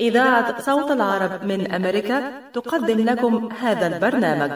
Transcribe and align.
إذاعة 0.00 0.62
صوت 0.62 0.90
العرب 0.90 1.44
من 1.44 1.72
أمريكا 1.72 2.22
تقدم 2.54 3.04
لكم 3.04 3.48
هذا 3.60 3.86
البرنامج. 3.86 4.50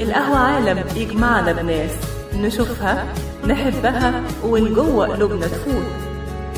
القهوة 0.00 0.38
عالم 0.38 0.84
يجمعنا 0.96 1.52
بناس 1.52 1.90
نشوفها 2.34 3.04
نحبها 3.46 4.22
ومن 4.44 4.74
جوه 4.74 5.06
قلوبنا 5.06 5.46
تفوت. 5.46 5.86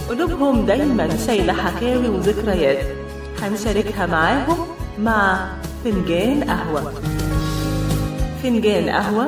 قلوبهم 0.08 0.66
دايما 0.66 1.08
شايلة 1.26 1.52
حكاوي 1.52 2.08
وذكريات. 2.08 2.86
هنشاركها 3.42 4.06
معاهم 4.06 4.66
مع 4.98 5.48
فنجان 5.84 6.44
قهوة. 6.44 6.92
فنجان 8.42 8.88
قهوة 8.88 9.26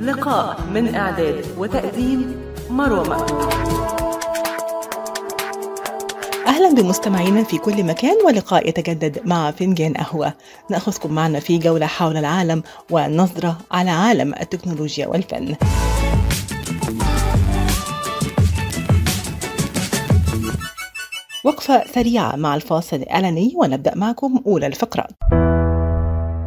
لقاء 0.00 0.60
من 0.74 0.94
إعداد 0.94 1.44
وتقديم 1.58 2.47
مأمون 2.70 3.12
أهلا 6.46 6.74
بمستمعينا 6.74 7.44
في 7.44 7.58
كل 7.58 7.84
مكان 7.84 8.16
ولقاء 8.26 8.68
يتجدد 8.68 9.20
مع 9.24 9.50
فنجان 9.50 9.94
قهوة. 9.94 10.32
نأخذكم 10.70 11.12
معنا 11.12 11.40
في 11.40 11.58
جولة 11.58 11.86
حول 11.86 12.16
العالم 12.16 12.62
ونظرة 12.90 13.58
على 13.70 13.90
عالم 13.90 14.34
التكنولوجيا 14.34 15.06
والفن. 15.06 15.56
وقفة 21.44 21.84
سريعة 21.94 22.36
مع 22.36 22.54
الفاصل 22.54 22.96
الإعلاني 22.96 23.52
ونبدأ 23.56 23.94
معكم 23.94 24.42
أولى 24.46 24.66
الفقرات 24.66 25.10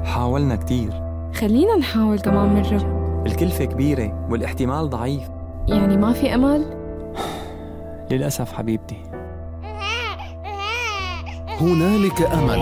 حاولنا 0.03 0.55
كتير. 0.55 0.91
خلينا 1.35 1.75
نحاول 1.77 2.19
كمان 2.19 2.53
مرة 2.53 3.01
الكلفة 3.25 3.65
كبيرة 3.65 4.27
والاحتمال 4.31 4.89
ضعيف. 4.89 5.40
يعني 5.67 5.97
ما 5.97 6.13
في 6.13 6.35
أمل؟ 6.35 6.65
للأسف 8.11 8.51
حبيبتي. 8.53 8.97
هنالك 11.61 12.21
أمل 12.21 12.61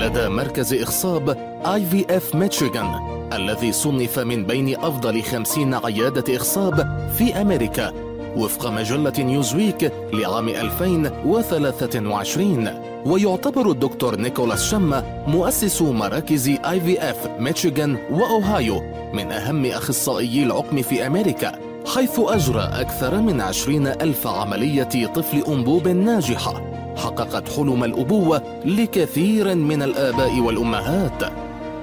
لدى 0.00 0.28
مركز 0.28 0.74
إخصاب 0.74 1.28
IVF 1.66 2.34
ميشيغان 2.34 2.94
الذي 3.32 3.72
صنف 3.72 4.18
من 4.18 4.44
بين 4.46 4.76
أفضل 4.76 5.22
خمسين 5.22 5.74
عيادة 5.74 6.36
إخصاب 6.36 7.08
في 7.18 7.40
أمريكا 7.40 7.92
وفق 8.36 8.70
مجلة 8.70 9.12
نيوزويك 9.18 9.92
لعام 10.12 10.48
2023 10.48 12.68
ويعتبر 13.06 13.70
الدكتور 13.70 14.16
نيكولاس 14.16 14.70
شما 14.70 15.24
مؤسس 15.26 15.82
مراكز 15.82 16.48
IVF 16.48 17.28
ميشيغان 17.40 17.96
وأوهايو 18.10 18.82
من 19.12 19.32
أهم 19.32 19.66
اخصائيي 19.66 20.42
العقم 20.44 20.82
في 20.82 21.06
أمريكا. 21.06 21.71
حيث 21.86 22.18
أجرى 22.18 22.70
أكثر 22.72 23.20
من 23.20 23.40
عشرين 23.40 23.86
ألف 23.86 24.26
عملية 24.26 25.06
طفل 25.06 25.42
أنبوب 25.48 25.88
ناجحة 25.88 26.62
حققت 26.96 27.48
حلم 27.48 27.84
الأبوة 27.84 28.42
لكثير 28.64 29.54
من 29.54 29.82
الآباء 29.82 30.40
والأمهات. 30.40 31.22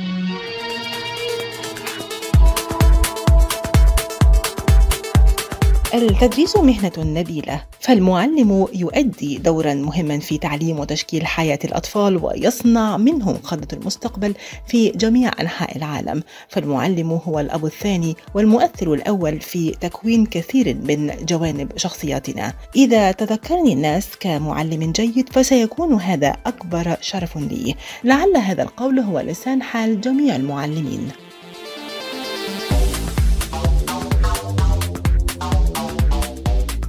التدريس 5.93 6.57
مهنة 6.57 6.91
نبيلة 6.97 7.63
فالمعلم 7.79 8.67
يؤدي 8.73 9.37
دورا 9.37 9.73
مهما 9.73 10.19
في 10.19 10.37
تعليم 10.37 10.79
وتشكيل 10.79 11.27
حياة 11.27 11.59
الأطفال 11.65 12.25
ويصنع 12.25 12.97
منهم 12.97 13.35
قادة 13.35 13.77
المستقبل 13.77 14.33
في 14.67 14.89
جميع 14.89 15.31
أنحاء 15.41 15.77
العالم. 15.77 16.23
فالمعلم 16.49 17.11
هو 17.11 17.39
الأب 17.39 17.65
الثاني 17.65 18.15
والمؤثر 18.35 18.93
الأول 18.93 19.41
في 19.41 19.71
تكوين 19.71 20.25
كثير 20.25 20.75
من 20.75 21.11
جوانب 21.25 21.77
شخصياتنا. 21.77 22.53
إذا 22.75 23.11
تذكرني 23.11 23.73
الناس 23.73 24.07
كمعلم 24.19 24.91
جيد 24.91 25.29
فسيكون 25.29 25.93
هذا 25.93 26.35
أكبر 26.45 26.97
شرف 27.01 27.37
لي. 27.37 27.75
لعل 28.03 28.37
هذا 28.37 28.63
القول 28.63 28.99
هو 28.99 29.19
لسان 29.19 29.61
حال 29.61 30.01
جميع 30.01 30.35
المعلمين. 30.35 31.11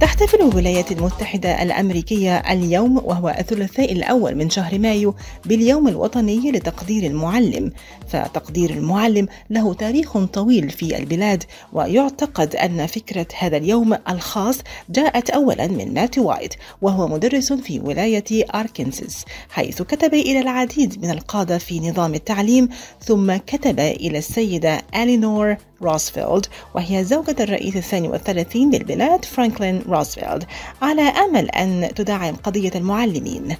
تحتفل 0.03 0.41
الولايات 0.41 0.91
المتحدة 0.91 1.63
الأمريكية 1.63 2.37
اليوم 2.37 2.97
وهو 2.97 3.35
الثلاثاء 3.39 3.91
الأول 3.91 4.35
من 4.35 4.49
شهر 4.49 4.79
مايو 4.79 5.15
باليوم 5.45 5.87
الوطني 5.87 6.51
لتقدير 6.51 7.11
المعلم. 7.11 7.71
فتقدير 8.13 8.69
المعلم 8.69 9.27
له 9.49 9.73
تاريخ 9.73 10.17
طويل 10.17 10.69
في 10.69 10.97
البلاد 10.97 11.43
ويعتقد 11.73 12.55
أن 12.55 12.85
فكرة 12.87 13.27
هذا 13.39 13.57
اليوم 13.57 13.97
الخاص 14.09 14.57
جاءت 14.89 15.29
أولا 15.29 15.67
من 15.67 15.93
مات 15.93 16.17
وايت 16.17 16.53
وهو 16.81 17.07
مدرس 17.07 17.53
في 17.53 17.79
ولاية 17.79 18.45
أركنسس 18.55 19.25
حيث 19.49 19.81
كتب 19.81 20.13
إلى 20.13 20.39
العديد 20.39 21.05
من 21.05 21.11
القادة 21.11 21.57
في 21.57 21.79
نظام 21.79 22.13
التعليم 22.13 22.69
ثم 23.01 23.35
كتب 23.35 23.79
إلى 23.79 24.17
السيدة 24.17 24.81
ألينور 24.95 25.57
روزفلد 25.81 26.45
وهي 26.75 27.03
زوجة 27.03 27.35
الرئيس 27.39 27.75
الثاني 27.75 28.07
والثلاثين 28.07 28.71
للبلاد 28.71 29.25
فرانكلين 29.25 29.81
روزفلد 29.87 30.43
على 30.81 31.01
أمل 31.01 31.49
أن 31.49 31.89
تدعم 31.95 32.35
قضية 32.35 32.71
المعلمين. 32.75 33.55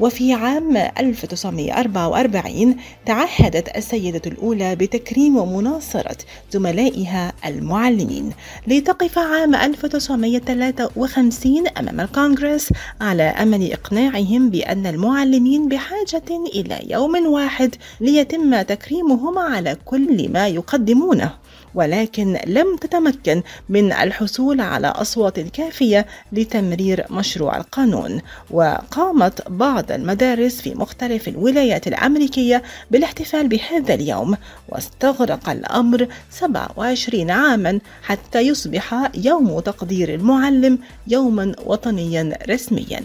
وفي 0.00 0.32
عام 0.32 0.76
1944 0.76 2.76
تعهدت 3.06 3.76
السيدة 3.76 4.22
الأولى 4.26 4.76
بتكريم 4.76 5.36
ومناصرة 5.36 6.16
زملائها 6.50 7.32
المعلمين 7.46 8.30
لتقف 8.66 9.18
عام 9.18 9.54
1953 9.54 11.68
أمام 11.78 12.00
الكونغرس 12.00 12.72
على 13.00 13.22
أمل 13.22 13.72
إقناعهم 13.72 14.50
بأن 14.50 14.86
المعلمين 14.86 15.68
بحاجة 15.68 16.22
إلى 16.54 16.78
يوم 16.90 17.26
واحد 17.26 17.74
ليتم 18.00 18.62
تكريمهم 18.62 19.38
على 19.38 19.76
كل 19.84 20.32
ما 20.32 20.48
يقدمونه. 20.48 21.30
ولكن 21.74 22.38
لم 22.46 22.76
تتمكن 22.76 23.42
من 23.68 23.92
الحصول 23.92 24.60
على 24.60 24.86
أصوات 24.86 25.40
كافية 25.40 26.06
لتمرير 26.32 27.04
مشروع 27.10 27.56
القانون. 27.56 28.20
وقامت 28.50 29.48
بعض 29.48 29.92
المدارس 29.92 30.60
في 30.60 30.74
مختلف 30.74 31.28
الولايات 31.28 31.86
الأمريكية 31.86 32.62
بالاحتفال 32.90 33.48
بهذا 33.48 33.94
اليوم 33.94 34.36
واستغرق 34.68 35.50
الأمر 35.50 36.08
27 36.30 37.30
عاما 37.30 37.80
حتى 38.02 38.40
يصبح 38.40 39.10
يوم 39.14 39.60
تقدير 39.60 40.14
المعلم 40.14 40.78
يوما 41.06 41.52
وطنيا 41.66 42.38
رسميا. 42.48 43.02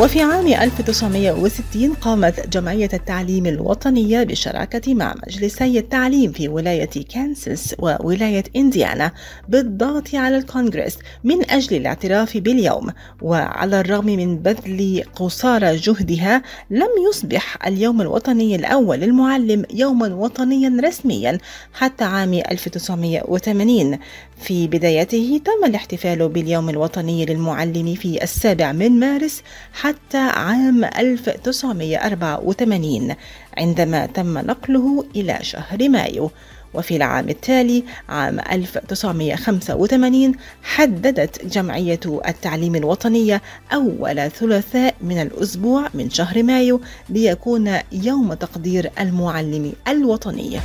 وفي 0.00 0.22
عام 0.22 0.46
1960 0.46 1.94
قامت 1.94 2.48
جمعية 2.48 2.88
التعليم 2.92 3.46
الوطنية 3.46 4.22
بالشراكة 4.22 4.94
مع 4.94 5.14
مجلسي 5.26 5.78
التعليم 5.78 6.32
في 6.32 6.48
ولاية 6.48 6.90
كانساس 7.08 7.74
وولاية 7.78 8.44
إنديانا 8.56 9.12
بالضغط 9.48 10.14
على 10.14 10.36
الكونغرس 10.36 10.98
من 11.24 11.50
أجل 11.50 11.76
الاعتراف 11.76 12.36
باليوم. 12.36 12.90
وعلى 13.22 13.80
الرغم 13.80 14.06
من 14.06 14.38
بذل 14.38 15.04
قصارى 15.14 15.76
جهدها 15.76 16.42
لم 16.70 16.88
يصبح 17.10 17.66
اليوم 17.66 18.00
الوطني 18.00 18.56
الأول 18.56 18.98
للمعلم 18.98 19.64
يوما 19.74 20.14
وطنيا 20.14 20.80
رسميا 20.84 21.38
حتى 21.72 22.04
عام 22.04 22.34
1980 22.34 23.98
في 24.40 24.66
بدايته 24.66 25.40
تم 25.44 25.64
الاحتفال 25.64 26.28
باليوم 26.28 26.68
الوطني 26.68 27.26
للمعلم 27.26 27.94
في 27.94 28.22
السابع 28.22 28.72
من 28.72 29.00
مارس 29.00 29.42
حتى 29.72 30.18
عام 30.18 30.84
1984 30.84 33.14
عندما 33.58 34.06
تم 34.06 34.38
نقله 34.38 35.04
إلى 35.16 35.38
شهر 35.42 35.88
مايو 35.88 36.30
وفي 36.74 36.96
العام 36.96 37.28
التالي 37.28 37.84
عام 38.08 38.40
1985 38.40 40.32
حددت 40.62 41.46
جمعية 41.46 42.00
التعليم 42.28 42.76
الوطنية 42.76 43.42
أول 43.72 44.30
ثلاثاء 44.30 44.94
من 45.00 45.22
الأسبوع 45.22 45.88
من 45.94 46.10
شهر 46.10 46.42
مايو 46.42 46.80
ليكون 47.08 47.78
يوم 47.92 48.34
تقدير 48.34 48.90
المعلم 49.00 49.72
الوطني. 49.88 50.60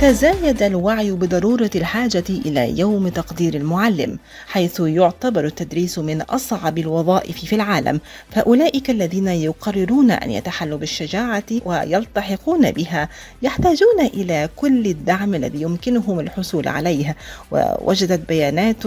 تزايد 0.00 0.62
الوعي 0.62 1.10
بضرورة 1.10 1.70
الحاجة 1.74 2.24
إلى 2.28 2.78
يوم 2.78 3.08
تقدير 3.08 3.54
المعلم 3.54 4.18
حيث 4.46 4.80
يعتبر 4.80 5.44
التدريس 5.44 5.98
من 5.98 6.22
أصعب 6.22 6.78
الوظائف 6.78 7.44
في 7.44 7.54
العالم 7.54 8.00
فأولئك 8.30 8.90
الذين 8.90 9.28
يقررون 9.28 10.10
أن 10.10 10.30
يتحلوا 10.30 10.78
بالشجاعة 10.78 11.44
ويلتحقون 11.64 12.70
بها 12.70 13.08
يحتاجون 13.42 14.00
إلى 14.00 14.48
كل 14.56 14.86
الدعم 14.86 15.34
الذي 15.34 15.62
يمكنهم 15.62 16.20
الحصول 16.20 16.68
عليه. 16.68 17.16
ووجدت 17.50 18.28
بيانات 18.28 18.86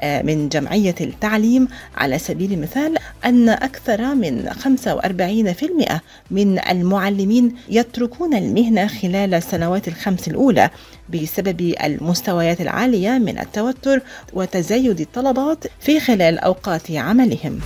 آه، 0.00 0.22
من 0.22 0.48
جمعية 0.48 0.94
التعليم 1.00 1.68
على 1.96 2.18
سبيل 2.18 2.52
المثال 2.52 2.98
أن 3.24 3.48
أكثر 3.48 4.14
من 4.14 4.50
45% 4.50 6.00
من 6.30 6.58
المعلمين 6.70 7.54
يتركون 7.68 8.34
المهنة 8.34 8.86
خلال 8.86 9.34
السنوات 9.34 9.88
الخمس 9.88 10.28
الأولى. 10.28 10.47
الأولى 10.48 10.70
بسبب 11.08 11.74
المستويات 11.84 12.60
العالية 12.60 13.10
من 13.18 13.38
التوتر 13.38 14.00
وتزايد 14.32 15.00
الطلبات 15.00 15.64
في 15.80 16.00
خلال 16.00 16.38
أوقات 16.38 16.90
عملهم. 16.90 17.60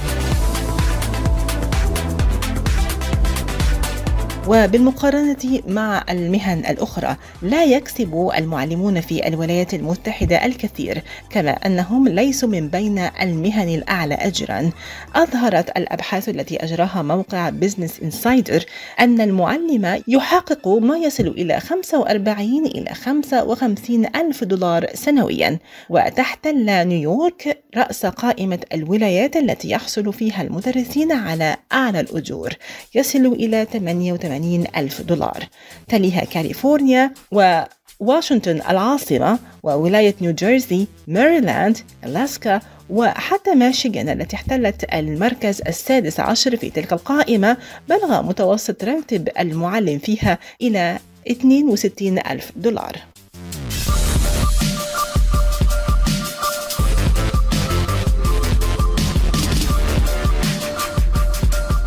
وبالمقارنة 4.48 5.60
مع 5.66 6.04
المهن 6.10 6.58
الأخرى 6.58 7.16
لا 7.42 7.64
يكسب 7.64 8.30
المعلمون 8.36 9.00
في 9.00 9.28
الولايات 9.28 9.74
المتحدة 9.74 10.46
الكثير 10.46 11.02
كما 11.30 11.50
أنهم 11.50 12.08
ليسوا 12.08 12.48
من 12.48 12.68
بين 12.68 12.98
المهن 12.98 13.68
الأعلى 13.68 14.14
أجرا. 14.14 14.70
أظهرت 15.14 15.76
الأبحاث 15.76 16.28
التي 16.28 16.64
أجراها 16.64 17.02
موقع 17.02 17.50
Business 17.50 18.00
Insider 18.00 18.64
أن 19.00 19.20
المعلم 19.20 20.02
يحقق 20.08 20.68
ما 20.68 20.98
يصل 20.98 21.26
إلى 21.26 21.60
45 21.60 22.66
إلى 22.66 22.94
55 22.94 24.06
ألف 24.16 24.44
دولار 24.44 24.86
سنويا 24.94 25.58
وتحتل 25.90 26.86
نيويورك 26.88 27.62
رأس 27.76 28.06
قائمة 28.06 28.58
الولايات 28.74 29.36
التي 29.36 29.70
يحصل 29.70 30.12
فيها 30.12 30.42
المدرسين 30.42 31.12
على 31.12 31.56
أعلى 31.72 32.00
الأجور. 32.00 32.52
يصل 32.94 33.26
إلى 33.26 33.66
88 33.72 34.31
80 34.32 34.66
ألف 34.76 35.00
دولار. 35.00 35.46
تليها 35.88 36.24
كاليفورنيا 36.24 37.12
وواشنطن 37.32 38.60
العاصمة 38.70 39.38
وولاية 39.62 40.14
نيوجيرسي 40.20 40.86
ماريلاند 41.08 41.78
ألاسكا 42.04 42.60
وحتى 42.90 43.54
ميشيغان 43.54 44.08
التي 44.08 44.36
احتلت 44.36 44.94
المركز 44.94 45.62
السادس 45.62 46.20
عشر 46.20 46.56
في 46.56 46.70
تلك 46.70 46.92
القائمة 46.92 47.56
بلغ 47.88 48.22
متوسط 48.22 48.84
راتب 48.84 49.28
المعلم 49.38 49.98
فيها 49.98 50.38
إلى 50.62 50.98
62 51.30 52.18
ألف 52.18 52.52
دولار. 52.56 52.96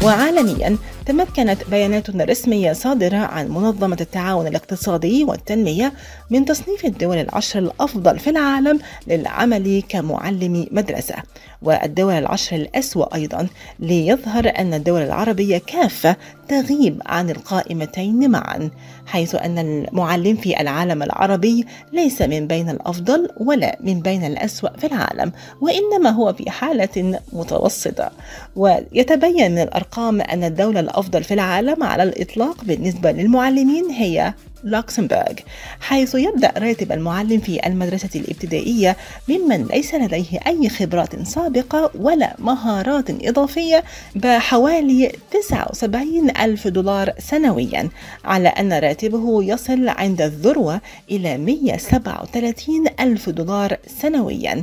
وعالميا 0.03 0.78
تمكنت 1.06 1.69
بيانات 1.69 2.09
رسمية 2.09 2.74
صادرة 2.74 3.18
عن 3.18 3.47
منظمة 3.47 3.97
التعاون 4.02 4.47
الاقتصادي 4.47 5.24
والتنمية 5.24 5.94
من 6.30 6.45
تصنيف 6.45 6.85
الدول 6.85 7.18
العشر 7.18 7.59
الأفضل 7.59 8.19
في 8.19 8.30
العالم 8.30 8.80
للعمل 9.07 9.83
كمعلم 9.90 10.68
مدرسة. 10.71 11.16
والدول 11.62 12.14
العشر 12.14 12.56
الأسوأ 12.56 13.16
أيضا 13.16 13.47
ليظهر 13.80 14.54
أن 14.57 14.74
الدول 14.74 15.02
العربية 15.02 15.57
كافة 15.57 16.16
تغيب 16.47 17.02
عن 17.06 17.30
القائمتين 17.30 18.31
معا 18.31 18.69
حيث 19.06 19.35
أن 19.35 19.59
المعلم 19.59 20.35
في 20.35 20.61
العالم 20.61 21.04
العربي 21.04 21.66
ليس 21.94 22.21
من 22.21 22.47
بين 22.47 22.69
الأفضل 22.69 23.30
ولا 23.37 23.78
من 23.81 23.99
بين 23.99 24.23
الأسوأ 24.25 24.69
في 24.78 24.87
العالم 24.87 25.31
وإنما 25.61 26.09
هو 26.09 26.33
في 26.33 26.49
حالة 26.49 27.19
متوسطة. 27.33 28.11
ويتبين 28.56 29.52
من 29.52 29.61
الأرقام 29.61 30.21
أن 30.21 30.44
الدولة 30.44 30.80
الأفضل 30.80 31.23
في 31.23 31.33
العالم 31.33 31.83
على 31.83 32.04
الإطلاق 32.04 32.64
بالنسبة 32.64 33.11
للمعلمين 33.11 33.90
هي 33.90 34.33
لوكسمبورغ 34.66 35.34
حيث 35.80 36.16
يبدأ 36.16 36.54
راتب 36.57 36.92
المعلم 36.92 37.40
في 37.40 37.68
المدرسة 37.68 38.10
الابتدائية 38.16 38.98
ممن 39.30 39.66
ليس 39.66 39.94
لديه 39.94 40.40
أي 40.48 40.69
خبرات 40.69 41.28
سابقة 41.28 41.92
ولا 41.95 42.36
مهارات 42.40 43.10
إضافية 43.10 43.84
بحوالي 44.16 45.12
79 45.31 46.30
ألف 46.30 46.68
دولار 46.68 47.14
سنويا 47.19 47.90
على 48.26 48.50
أن 48.50 48.74
راتبه 48.74 49.44
يصل 49.44 49.90
عند 49.90 50.22
الذروة 50.22 50.81
إلى 51.12 51.38
137 51.38 52.86
ألف 53.00 53.30
دولار 53.30 53.78
سنويا 54.02 54.62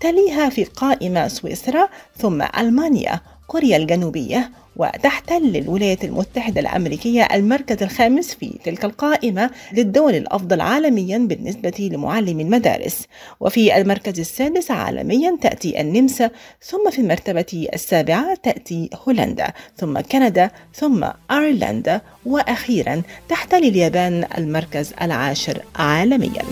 تليها 0.00 0.48
في 0.48 0.64
قائمة 0.64 1.28
سويسرا 1.28 1.88
ثم 2.16 2.42
ألمانيا. 2.58 3.20
كوريا 3.52 3.76
الجنوبية 3.76 4.50
وتحتل 4.76 5.56
الولايات 5.56 6.04
المتحدة 6.04 6.60
الأمريكية 6.60 7.22
المركز 7.22 7.82
الخامس 7.82 8.34
في 8.34 8.58
تلك 8.64 8.84
القائمة 8.84 9.50
للدول 9.72 10.14
الأفضل 10.14 10.60
عالميا 10.60 11.18
بالنسبة 11.18 11.88
لمعلمي 11.92 12.42
المدارس. 12.42 13.06
وفي 13.40 13.76
المركز 13.76 14.20
السادس 14.20 14.70
عالميا 14.70 15.38
تأتي 15.40 15.80
النمسا 15.80 16.30
ثم 16.62 16.90
في 16.90 16.98
المرتبة 16.98 17.68
السابعة 17.74 18.34
تأتي 18.34 18.90
هولندا 18.94 19.52
ثم 19.76 20.00
كندا 20.00 20.50
ثم 20.74 21.04
أيرلندا 21.30 22.00
وأخيرا 22.26 23.02
تحتل 23.28 23.64
اليابان 23.64 24.26
المركز 24.38 24.92
العاشر 25.02 25.62
عالميا. 25.76 26.42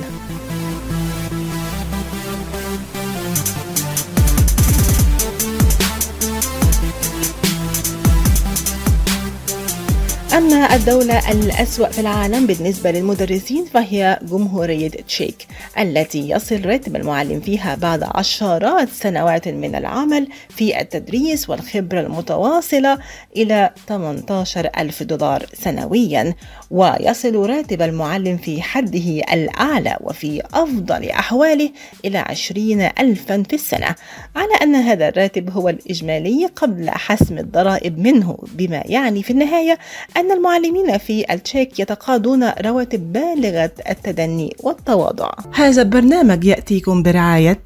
أما 10.36 10.74
الدولة 10.74 11.30
الأسوأ 11.30 11.88
في 11.88 12.00
العالم 12.00 12.46
بالنسبة 12.46 12.90
للمدرسين 12.90 13.64
فهي 13.64 14.18
جمهورية 14.22 14.88
تشيك 14.88 15.46
التي 15.78 16.30
يصل 16.30 16.66
راتب 16.66 16.96
المعلم 16.96 17.40
فيها 17.40 17.74
بعد 17.74 18.02
عشرات 18.14 18.88
سنوات 18.88 19.48
من 19.48 19.74
العمل 19.74 20.28
في 20.48 20.80
التدريس 20.80 21.50
والخبرة 21.50 22.00
المتواصلة 22.00 22.98
إلى 23.36 23.70
18 23.88 24.70
ألف 24.78 25.02
دولار 25.02 25.46
سنويا. 25.52 26.34
ويصل 26.70 27.36
راتب 27.50 27.82
المعلم 27.82 28.36
في 28.36 28.62
حده 28.62 29.20
الأعلى 29.32 29.96
وفي 30.00 30.42
أفضل 30.54 31.08
أحواله 31.08 31.70
إلى 32.04 32.18
20 32.18 32.80
ألفا 32.80 33.42
في 33.42 33.54
السنة. 33.54 33.94
على 34.36 34.54
أن 34.62 34.74
هذا 34.74 35.08
الراتب 35.08 35.50
هو 35.50 35.68
الإجمالي 35.68 36.46
قبل 36.56 36.90
حسم 36.90 37.38
الضرائب 37.38 37.98
منه 37.98 38.38
بما 38.54 38.82
يعني 38.86 39.22
في 39.22 39.30
النهاية 39.30 39.78
أن 40.20 40.32
المعلمين 40.32 40.98
في 40.98 41.32
التشيك 41.32 41.80
يتقاضون 41.80 42.52
رواتب 42.60 43.12
بالغة 43.12 43.70
التدني 43.90 44.56
والتواضع. 44.62 45.30
هذا 45.54 45.82
البرنامج 45.82 46.44
يأتيكم 46.44 47.02
برعاية 47.02 47.60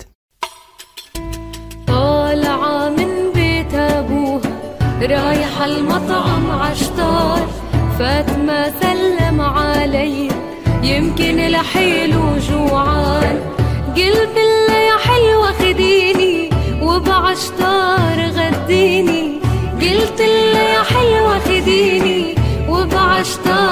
طالعة 1.87 2.89
من 2.89 3.33
بيت 3.35 3.75
أبوها 3.75 4.51
رايحة 5.03 5.65
المطعم 5.65 6.51
عشتار. 6.51 7.49
فاطمة 7.99 8.73
سلم 8.81 9.41
علي 9.41 10.29
يمكن 10.83 11.37
لحيله 11.37 12.39
جوعان. 12.51 13.41
قلت 13.97 14.37
له 14.69 14.75
يا 14.75 14.97
حلوة 14.97 15.53
خديني 15.53 16.51
وبعشتار 16.83 18.31
غديني. 18.31 19.41
قلت 19.81 20.21
له 20.21 20.59
يا 20.59 20.83
حلوة 20.83 21.39
خديني 21.39 22.34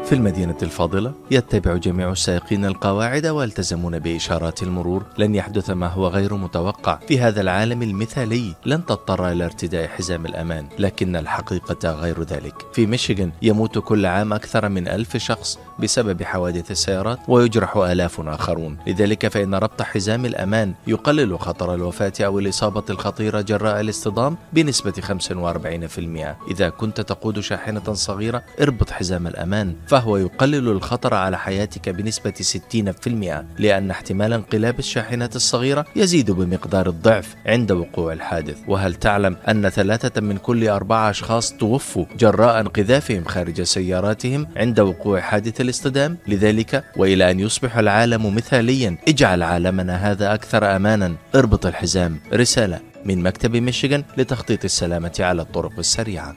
في 0.09 0.15
المدينة 0.15 0.57
الفاضلة 0.62 1.12
يتبع 1.31 1.77
جميع 1.77 2.12
السائقين 2.12 2.65
القواعد 2.65 3.27
ويلتزمون 3.27 3.99
بإشارات 3.99 4.62
المرور. 4.62 5.03
لن 5.19 5.35
يحدث 5.35 5.71
ما 5.71 5.87
هو 5.87 6.09
غير 6.09 6.35
متوقع 6.35 6.99
في 7.09 7.21
هذا 7.21 7.41
العالم 7.41 7.83
المثالي. 7.83 8.55
لن 8.67 8.87
تضطر 8.87 9.33
إلى 9.33 9.45
ارتداء 9.45 9.88
حزام 9.88 10.27
الأمان 10.27 10.67
لكن 10.79 11.17
الحقيقة 11.17 11.93
غير 11.93 12.23
ذلك. 12.23 12.55
في 12.73 12.87
ميشيغان 12.87 13.33
يموت 13.43 13.79
كل 13.79 14.07
عام 14.07 14.33
أكثر 14.33 14.69
من 14.69 14.88
ألف 14.88 15.17
شخص 15.17 15.59
بسبب 15.79 16.23
حوادث 16.23 16.71
السيارات 16.71 17.19
ويجرح 17.29 17.77
آلاف 17.77 18.21
آخرون. 18.21 18.77
لذلك 18.87 19.29
فإن 19.29 19.55
ربط 19.55 19.83
حزام 19.83 20.27
الأمان 20.27 20.75
يقلل 20.87 21.38
خطر 21.38 21.75
الوفاة 21.75 22.12
أو 22.21 22.38
الإصابة 22.38 22.85
الخطيرة 22.91 23.41
جراء 23.41 23.81
الاصطدام 23.81 24.37
بنسبة 24.53 24.93
45% 24.93 26.37
إذا 26.50 26.69
كنت 26.69 27.00
تقود 27.00 27.41
شاحنة 27.41 27.93
صغيرة 27.93 28.43
اربط 28.61 28.91
حزام 28.91 29.27
الأمان. 29.27 29.77
فهو 29.99 30.17
يقلل 30.17 30.69
الخطر 30.69 31.14
على 31.14 31.38
حياتك 31.38 31.88
بنسبة 31.88 32.33
60% 32.33 33.45
لأن 33.59 33.90
احتمال 33.90 34.33
انقلاب 34.33 34.78
الشاحنة 34.78 35.31
الصغيرة 35.35 35.85
يزيد 35.97 36.31
بمقدار 36.31 36.88
الضعف 36.88 37.35
عند 37.47 37.73
وقوع 37.73 38.12
الحادث. 38.12 38.57
وهل 38.69 38.95
تعلم 38.95 39.37
أن 39.49 39.69
ثلاثة 39.69 40.21
من 40.21 40.37
كل 40.37 40.69
أربعة 40.69 41.11
أشخاص 41.11 41.52
توفوا 41.52 42.05
جراء 42.19 42.61
انقذافهم 42.61 43.25
خارج 43.25 43.62
سياراتهم 43.62 44.47
عند 44.57 44.81
وقوع 44.81 45.21
حادث 45.21 45.61
الاصطدام؟ 45.61 46.19
لذلك 46.28 46.85
وإلى 46.97 47.31
أن 47.31 47.40
يصبح 47.40 47.76
العالم 47.78 48.35
مثاليا 48.35 48.97
اجعل 49.09 49.43
عالمنا 49.43 50.11
هذا 50.11 50.35
أكثر 50.35 50.76
أمانا. 50.76 51.14
اربط 51.35 51.67
الحزام. 51.67 52.21
رسالة 52.33 52.81
من 53.05 53.23
مكتب 53.23 53.57
ميشيغان 53.57 54.05
لتخطيط 54.17 54.64
السلامة 54.64 55.17
على 55.21 55.43
الطرق 55.43 55.78
السريعة. 55.78 56.37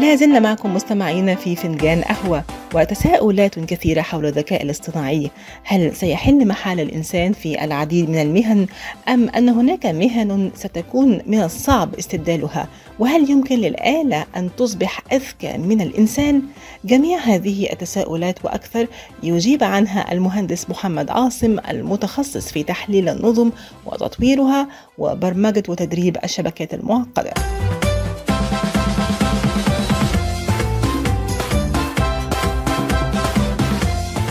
لا 0.00 0.16
زلنا 0.16 0.40
معكم 0.40 0.74
مستمعين 0.74 1.36
في 1.36 1.56
فنجان 1.56 2.02
قهوة 2.02 2.44
وتساؤلات 2.74 3.58
كثيرة 3.58 4.00
حول 4.00 4.26
الذكاء 4.26 4.62
الاصطناعي. 4.62 5.30
هل 5.64 5.96
سيحل 5.96 6.48
محل 6.48 6.80
الإنسان 6.80 7.32
في 7.32 7.64
العديد 7.64 8.10
من 8.10 8.22
المهن 8.22 8.66
أم 9.08 9.28
أن 9.28 9.48
هناك 9.48 9.86
مهن 9.86 10.50
ستكون 10.54 11.20
من 11.26 11.42
الصعب 11.42 11.94
استبدالها؟ 11.94 12.68
وهل 12.98 13.30
يمكن 13.30 13.56
للآلة 13.56 14.26
أن 14.36 14.50
تصبح 14.56 15.02
أذكى 15.12 15.58
من 15.58 15.80
الإنسان؟ 15.80 16.42
جميع 16.84 17.18
هذه 17.18 17.72
التساؤلات 17.72 18.44
وأكثر 18.44 18.86
يجيب 19.22 19.64
عنها 19.64 20.12
المهندس 20.12 20.70
محمد 20.70 21.10
عاصم 21.10 21.58
المتخصص 21.70 22.52
في 22.52 22.62
تحليل 22.62 23.08
النظم 23.08 23.50
وتطويرها 23.86 24.68
وبرمجة 24.98 25.62
وتدريب 25.68 26.16
الشبكات 26.24 26.74
المعقدة. 26.74 27.32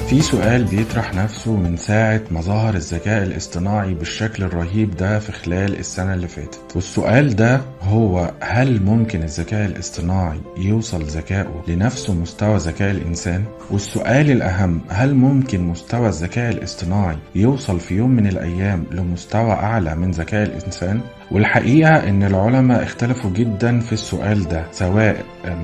في 0.09 0.21
سؤال 0.21 0.63
بيطرح 0.63 1.13
نفسه 1.13 1.55
من 1.55 1.77
ساعة 1.77 2.21
ما 2.31 2.41
ظهر 2.41 2.75
الذكاء 2.75 3.23
الاصطناعي 3.23 3.93
بالشكل 3.93 4.43
الرهيب 4.43 4.95
ده 4.95 5.19
في 5.19 5.31
خلال 5.31 5.79
السنة 5.79 6.13
اللي 6.13 6.27
فاتت 6.27 6.59
والسؤال 6.75 7.35
ده 7.35 7.61
هو 7.81 8.31
هل 8.39 8.83
ممكن 8.83 9.23
الذكاء 9.23 9.65
الاصطناعي 9.65 10.39
يوصل 10.57 11.03
ذكائه 11.03 11.63
لنفس 11.67 12.09
مستوى 12.09 12.57
ذكاء 12.57 12.91
الإنسان؟ 12.91 13.43
والسؤال 13.71 14.31
الأهم 14.31 14.81
هل 14.89 15.13
ممكن 15.15 15.61
مستوى 15.61 16.07
الذكاء 16.07 16.51
الاصطناعي 16.51 17.17
يوصل 17.35 17.79
في 17.79 17.95
يوم 17.95 18.09
من 18.09 18.27
الأيام 18.27 18.83
لمستوى 18.91 19.51
أعلى 19.51 19.95
من 19.95 20.11
ذكاء 20.11 20.43
الإنسان؟ 20.43 21.01
والحقيقة 21.31 22.09
إن 22.09 22.23
العلماء 22.23 22.83
اختلفوا 22.83 23.31
جدا 23.31 23.79
في 23.79 23.93
السؤال 23.93 24.47
ده 24.47 24.63
سواء 24.71 25.15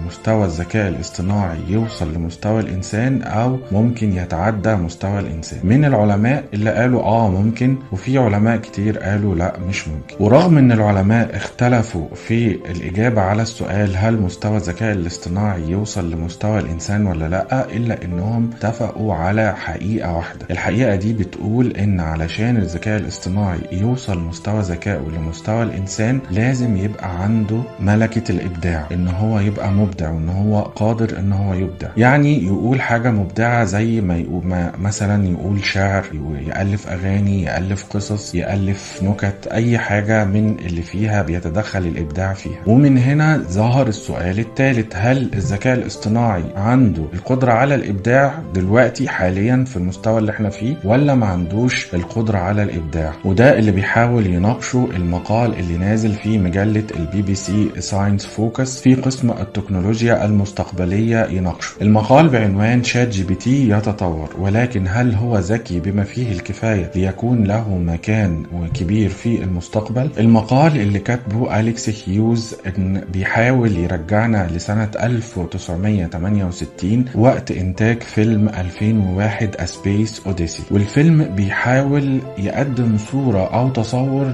مستوى 0.08 0.46
الذكاء 0.46 0.88
الاصطناعي 0.90 1.58
يوصل 1.68 2.14
لمستوى 2.14 2.60
الإنسان 2.60 3.22
أو 3.22 3.60
ممكن 3.72 4.18
يتعدى 4.18 4.76
مستوى 4.76 5.20
الإنسان. 5.20 5.60
من 5.64 5.86
العلماء 5.86 6.44
اللي 6.54 6.70
قالوا 6.72 7.02
آه 7.04 7.30
ممكن 7.30 7.78
وفي 7.92 8.18
علماء 8.18 8.58
كتير 8.58 9.00
قالوا 9.00 9.36
لا 9.36 9.54
مش 9.70 9.88
ممكن. 9.88 10.16
ورغم 10.20 10.58
إن 10.58 10.72
العلماء 10.72 11.36
اختلفوا 11.36 12.08
في 12.16 12.52
الإجابة 12.72 13.22
على 13.22 13.42
السؤال 13.42 13.98
هل 13.98 14.22
مستوى 14.22 14.58
الذكاء 14.58 14.94
الاصطناعي 14.94 15.62
يوصل 15.70 16.12
لمستوى 16.12 16.60
الإنسان 16.60 17.08
ولا 17.08 17.30
لأ 17.30 17.66
إلا 17.72 18.04
إنهم 18.04 18.50
اتفقوا 18.58 19.14
على 19.14 19.56
حقيقة 19.56 20.14
واحدة. 20.16 20.46
الحقيقة 20.52 20.96
دي 20.96 21.14
بتقول 21.14 21.72
إن 21.78 22.00
علشان 22.00 22.58
الذكاء 22.58 23.00
الاصطناعي 23.00 23.60
يوصل 23.72 24.20
مستوى 24.20 24.62
ذكائه 24.62 25.02
لمستوى 25.18 25.53
الإنسان 25.62 26.20
لازم 26.32 26.78
يبقى 26.78 27.24
عنده 27.24 27.62
ملكة 27.80 28.32
الإبداع 28.32 28.88
إن 28.92 29.08
هو 29.08 29.40
يبقى 29.40 29.72
مبدع 29.72 30.10
وإن 30.10 30.30
هو 30.30 30.62
قادر 30.62 31.20
إن 31.20 31.34
هو 31.34 31.54
يبدع. 31.54 31.88
يعني 31.98 32.46
يقول 32.46 32.82
حاجة 32.82 33.12
مبدعة 33.12 33.64
زي 33.64 34.02
ما, 34.02 34.18
يقول 34.18 34.46
ما 34.48 34.72
مثلا 34.82 35.28
يقول 35.28 35.66
شعر 35.66 36.04
يألف 36.48 36.88
أغاني 36.88 37.44
يألف 37.44 37.86
قصص 37.90 38.36
يألف 38.36 39.00
نكت 39.04 39.48
أي 39.52 39.78
حاجة 39.78 40.26
من 40.26 40.56
اللي 40.60 40.82
فيها 40.82 41.22
بيتدخل 41.22 41.80
الإبداع 41.80 42.34
فيها. 42.34 42.60
ومن 42.68 42.98
هنا 42.98 43.38
ظهر 43.38 43.88
السؤال 43.88 44.40
الثالث 44.40 44.94
هل 44.96 45.30
الذكاء 45.34 45.74
الاصطناعي 45.78 46.44
عنده 46.56 47.04
القدرة 47.14 47.52
على 47.52 47.76
الإبداع 47.76 48.40
دلوقتي 48.54 49.08
حاليا 49.08 49.64
في 49.68 49.78
المستوى 49.78 50.18
اللي 50.20 50.32
إحنا 50.32 50.50
فيه 50.50 50.76
ولا 50.84 51.16
ما 51.16 51.26
عندوش 51.26 51.94
القدرة 51.94 52.38
على 52.38 52.64
الإبداع؟ 52.64 53.14
وده 53.26 53.60
اللي 53.60 53.72
بيحاول 53.72 54.28
يناقشه 54.28 54.88
المقال 54.96 55.43
اللي 55.46 55.78
نازل 55.78 56.14
في 56.14 56.38
مجلة 56.38 56.84
البي 56.96 57.22
بي 57.22 57.36
سي 57.36 57.70
Science 57.80 58.26
Focus 58.26 58.82
في 58.82 58.96
قسم 58.96 59.32
التكنولوجيا 59.32 60.26
المستقبلية 60.26 61.26
يناقشه. 61.26 61.74
المقال 61.82 62.30
بعنوان 62.30 62.84
ChatGPT 62.84 63.70
يتطور 63.70 64.30
ولكن 64.40 64.86
هل 64.88 65.16
هو 65.16 65.38
ذكي 65.38 65.80
بما 65.80 66.04
فيه 66.04 66.32
الكفاية 66.32 66.92
ليكون 66.96 67.44
له 67.44 67.78
مكان 67.78 68.44
كبير 68.74 69.10
في 69.10 69.44
المستقبل؟ 69.44 70.10
المقال 70.20 70.78
اللي 70.78 71.00
كاتبه 71.00 71.60
أليكس 71.60 72.10
هيوز 72.10 72.56
إن 72.68 73.02
بيحاول 73.14 73.78
يرجعنا 73.78 74.48
لسنة 74.52 74.90
1968 75.04 77.06
وقت 77.16 77.52
إنتاج 77.52 78.04
فيلم 78.04 78.50
2001 78.50 79.56
A 79.56 79.64
Space 79.66 80.20
Odyssey. 80.30 80.72
والفيلم 80.72 81.24
بيحاول 81.36 82.20
يقدم 82.38 82.98
صورة 82.98 83.46
أو 83.54 83.70
تصور 83.70 84.34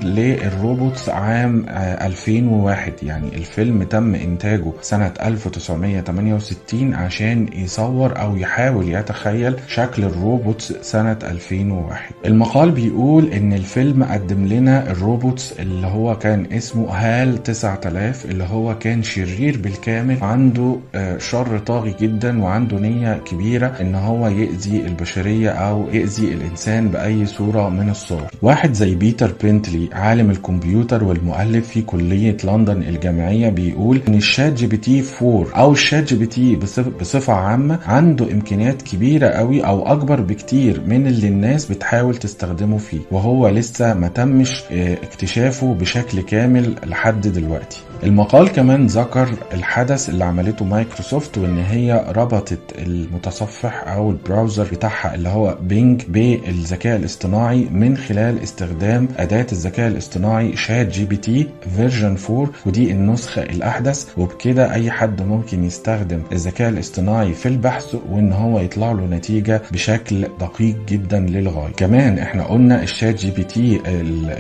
عام 1.08 1.66
2001 1.70 2.94
يعني 3.04 3.36
الفيلم 3.36 3.84
تم 3.84 4.16
إنتاجه 4.16 4.72
سنة 4.82 5.14
1968 5.22 6.94
عشان 6.94 7.48
يصور 7.54 8.22
أو 8.22 8.36
يحاول 8.38 8.90
يتخيل 8.90 9.56
شكل 9.68 10.04
ال 10.04 10.14
robots 10.14 10.74
سنة 10.82 11.18
2001 11.24 12.12
المقال 12.26 12.72
بيقول 12.72 13.28
إن 13.34 13.54
الفيلم 13.54 14.04
قدم 14.04 14.46
لنا 14.46 14.92
ال 14.92 15.02
robots 15.02 15.60
اللي 15.60 15.88
هو 15.88 16.18
كان 16.18 16.46
اسمه 16.54 16.90
HAL 16.92 17.44
9000 17.44 18.26
اللي 18.26 18.44
هو 18.44 18.78
كان 18.78 19.04
شرير 19.04 19.58
بالكامل 19.58 20.18
عنده 20.22 20.76
شر 21.18 21.60
طاغي 21.60 21.96
جدا 22.02 22.44
وعنده 22.44 22.78
نية 22.80 23.14
كبيرة 23.32 23.68
إن 23.82 23.96
هو 23.96 24.28
يأذي 24.28 24.86
البشرية 24.86 25.50
أو 25.50 25.88
يأذي 25.94 26.34
الإنسان 26.34 26.88
بأي 26.88 27.26
صورة 27.26 27.70
من 27.70 27.90
الصور. 27.90 28.24
واحد 28.42 28.74
زي 28.74 28.96
بيتر 28.96 29.32
بينتلي 29.42 29.90
عالم 29.94 30.32
الكمبيوتر 30.32 30.89
والمؤلف 30.94 31.68
في 31.68 31.82
كلية 31.82 32.38
لندن 32.44 32.82
الجامعية 32.84 33.50
بيقول 33.50 34.02
إن 34.08 34.14
ال 34.14 34.54
ChatGPT 34.54 35.04
4 35.22 35.46
أو 35.56 35.72
ال 35.72 36.04
ChatGPT 36.04 36.56
بصفة 37.02 37.34
عامة 37.34 37.80
عنده 37.86 38.32
إمكانيات 38.32 38.82
كبيرة 38.82 39.28
قوي 39.28 39.62
أو 39.62 39.88
أكبر 39.88 40.22
بكتير 40.22 40.82
من 40.88 41.08
اللي 41.08 41.28
الناس 41.28 41.66
بتحاول 41.66 42.16
تستخدمه 42.16 42.78
فيه 42.78 43.00
وهو 43.12 43.48
لسه 43.48 43.94
ما 43.94 44.08
تمش 44.08 44.64
اكتشافه 44.72 45.74
بشكل 45.74 46.22
كامل 46.22 46.76
لحد 46.86 47.28
دلوقتي. 47.28 47.78
المقال 48.04 48.50
كمان 48.50 48.86
ذكر 48.88 49.30
الحدث 49.54 50.10
اللي 50.10 50.24
عملته 50.24 50.66
مايكروسوفت 50.66 51.38
وإن 51.38 51.58
هي 51.58 52.06
ربطت 52.16 52.60
المتصفح 52.78 53.88
أو 53.88 54.12
ال 54.12 54.18
browser 54.18 54.64
بتاعها 54.72 55.16
اللي 55.16 55.30
هو 55.30 55.58
Bing 55.62 56.02
بالذكاء 56.08 56.96
الاصطناعي 56.96 57.68
من 57.72 57.98
خلال 57.98 58.44
استخدام 58.44 59.08
أداة 59.18 59.48
الذكاء 59.52 59.88
الاصطناعي 59.88 60.56
ChatGPT 60.58 61.48
version 61.76 62.18
4 62.30 62.50
ودي 62.66 62.92
النسخة 62.92 63.42
الأحدث 63.42 64.06
وبكده 64.18 64.74
أي 64.74 64.92
حد 64.92 65.22
ممكن 65.22 65.64
يستخدم 65.64 66.22
الذكاء 66.32 66.70
الاصطناعي 66.70 67.34
في 67.34 67.46
البحث 67.46 67.96
وإن 68.12 68.34
هو 68.34 68.60
يطلع 68.60 68.92
له 68.92 69.06
نتيجة 69.06 69.62
بشكل 69.72 70.28
دقيق 70.40 70.76
جدا 70.90 71.20
للغاية. 71.20 71.72
كمان 71.78 72.20
إحنا 72.20 72.44
قلنا 72.44 72.84
ال 72.84 73.16
ChatGPT 73.16 73.82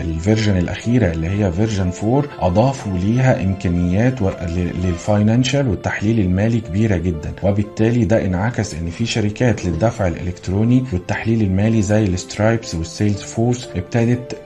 ال 0.01 0.08
version 0.08 0.57
الأخيرة 0.57 1.11
اللي 1.11 1.29
هي 1.29 1.51
version 1.51 1.91
4 2.03 2.23
أضافوا 2.39 2.97
ليها 2.97 3.43
إمكانيات 3.43 4.21
لل 4.83 4.99
financial 4.99 5.67
والتحليل 5.67 6.19
المالي 6.19 6.59
كبيرة 6.61 6.97
جدا. 6.97 7.33
وبالتالي 7.43 8.05
ده 8.05 8.25
انعكس 8.25 8.73
إن 8.75 8.89
في 8.89 9.05
شركات 9.05 9.65
للدفع 9.65 10.07
الإلكتروني 10.07 10.83
والتحليل 10.93 11.41
المالي 11.41 11.81
زي 11.81 12.03
ال 12.03 12.14
Stripe 12.14 12.75
وال 12.75 13.21
Salesforce 13.21 13.69
ابتدت 13.75 14.37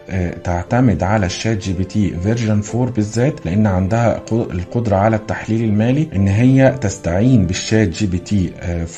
تعتمد 0.44 1.04
على 1.04 1.26
ال 1.26 1.58
ChatGPT 1.58 2.10
version 2.24 2.62
4 2.76 2.92
بالذات 2.94 3.46
لأن 3.46 3.68
عندها 3.68 4.22
القدرة 4.32 4.96
على 4.96 5.16
التحليل 5.16 5.64
المالي 5.64 6.08
إن 6.16 6.28
هي 6.28 6.76
تستعين 6.82 7.46
بال 7.46 7.88
ChatGPT 7.90 8.52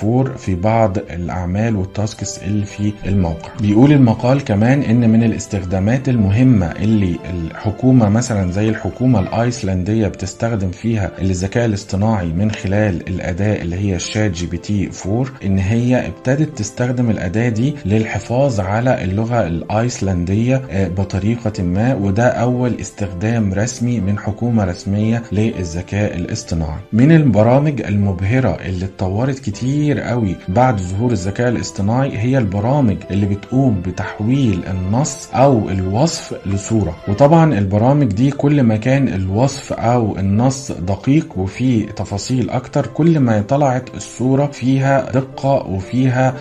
4 0.04 0.38
في 0.38 0.56
بعض 0.56 0.98
الأعمال 0.98 1.76
وال 1.76 1.93
tasks 1.93 2.38
اللي 2.44 2.66
في 2.66 2.94
الموقع. 3.06 3.50
بيقول 3.62 3.92
المقال 3.92 4.44
كمان 4.44 4.82
إن 4.82 5.10
من 5.10 5.24
الاستخدامات 5.24 6.10
المهمة 6.10 6.72
اللي 6.72 7.16
الحكومة 7.30 8.10
مثلا 8.10 8.52
زي 8.52 8.70
الحكومة 8.70 9.20
الأيسلندية 9.20 10.08
بتستخدم 10.08 10.72
فيها 10.72 11.12
الذكاء 11.22 11.66
الاصطناعي 11.66 12.28
من 12.28 12.52
خلال 12.52 13.08
الأداة 13.08 13.62
اللي 13.62 13.76
هي 13.76 13.96
ال 13.96 14.32
ChatGPT 14.32 14.90
4 15.06 15.26
إن 15.46 15.58
هي 15.60 16.08
ابتدت 16.08 16.58
تستخدم 16.58 17.10
الأداة 17.10 17.50
دي 17.50 17.76
للحفاظ 17.86 18.60
على 18.60 19.04
اللغة 19.04 19.48
الأيسلندية 19.48 20.62
بطريقة 21.06 21.64
ما 21.64 21.96
وده 21.96 22.28
أول 22.28 22.76
استخدام 22.82 23.54
رسمي 23.54 24.00
من 24.00 24.20
حكومة 24.20 24.64
رسمية 24.64 25.24
للذكاء 25.32 26.16
الاصطناعي. 26.16 26.80
من 26.94 27.12
البرامج 27.12 27.82
المبهرة 27.82 28.58
اللي 28.66 28.86
اتطورت 28.86 29.40
كتير 29.40 30.00
قوي 30.00 30.36
بعد 30.48 30.80
ظهور 30.80 31.12
الذكاء 31.12 31.50
الاصطناعي 31.50 32.18
هي 32.18 32.38
البرامج 32.38 32.98
اللي 33.12 33.26
بتقوم 33.26 33.82
بتحويل 33.82 34.64
النص 34.68 35.30
أو 35.34 35.70
الوصف 35.70 36.48
لصورة. 36.48 36.96
وطبعا 37.08 37.58
البرامج 37.58 38.08
دي 38.08 38.32
كل 38.32 38.64
ما 38.64 38.78
كان 38.78 39.08
الوصف 39.08 39.74
أو 39.74 40.18
النص 40.18 40.72
دقيق 40.72 41.38
وفيه 41.38 41.86
تفاصيل 41.86 42.50
أكتر 42.50 42.88
كل 42.88 43.20
ما 43.20 43.42
طلعت 43.42 43.96
الصورة 43.96 44.46
فيها 44.46 45.12
دقة 45.12 45.68
وفيها 45.68 46.34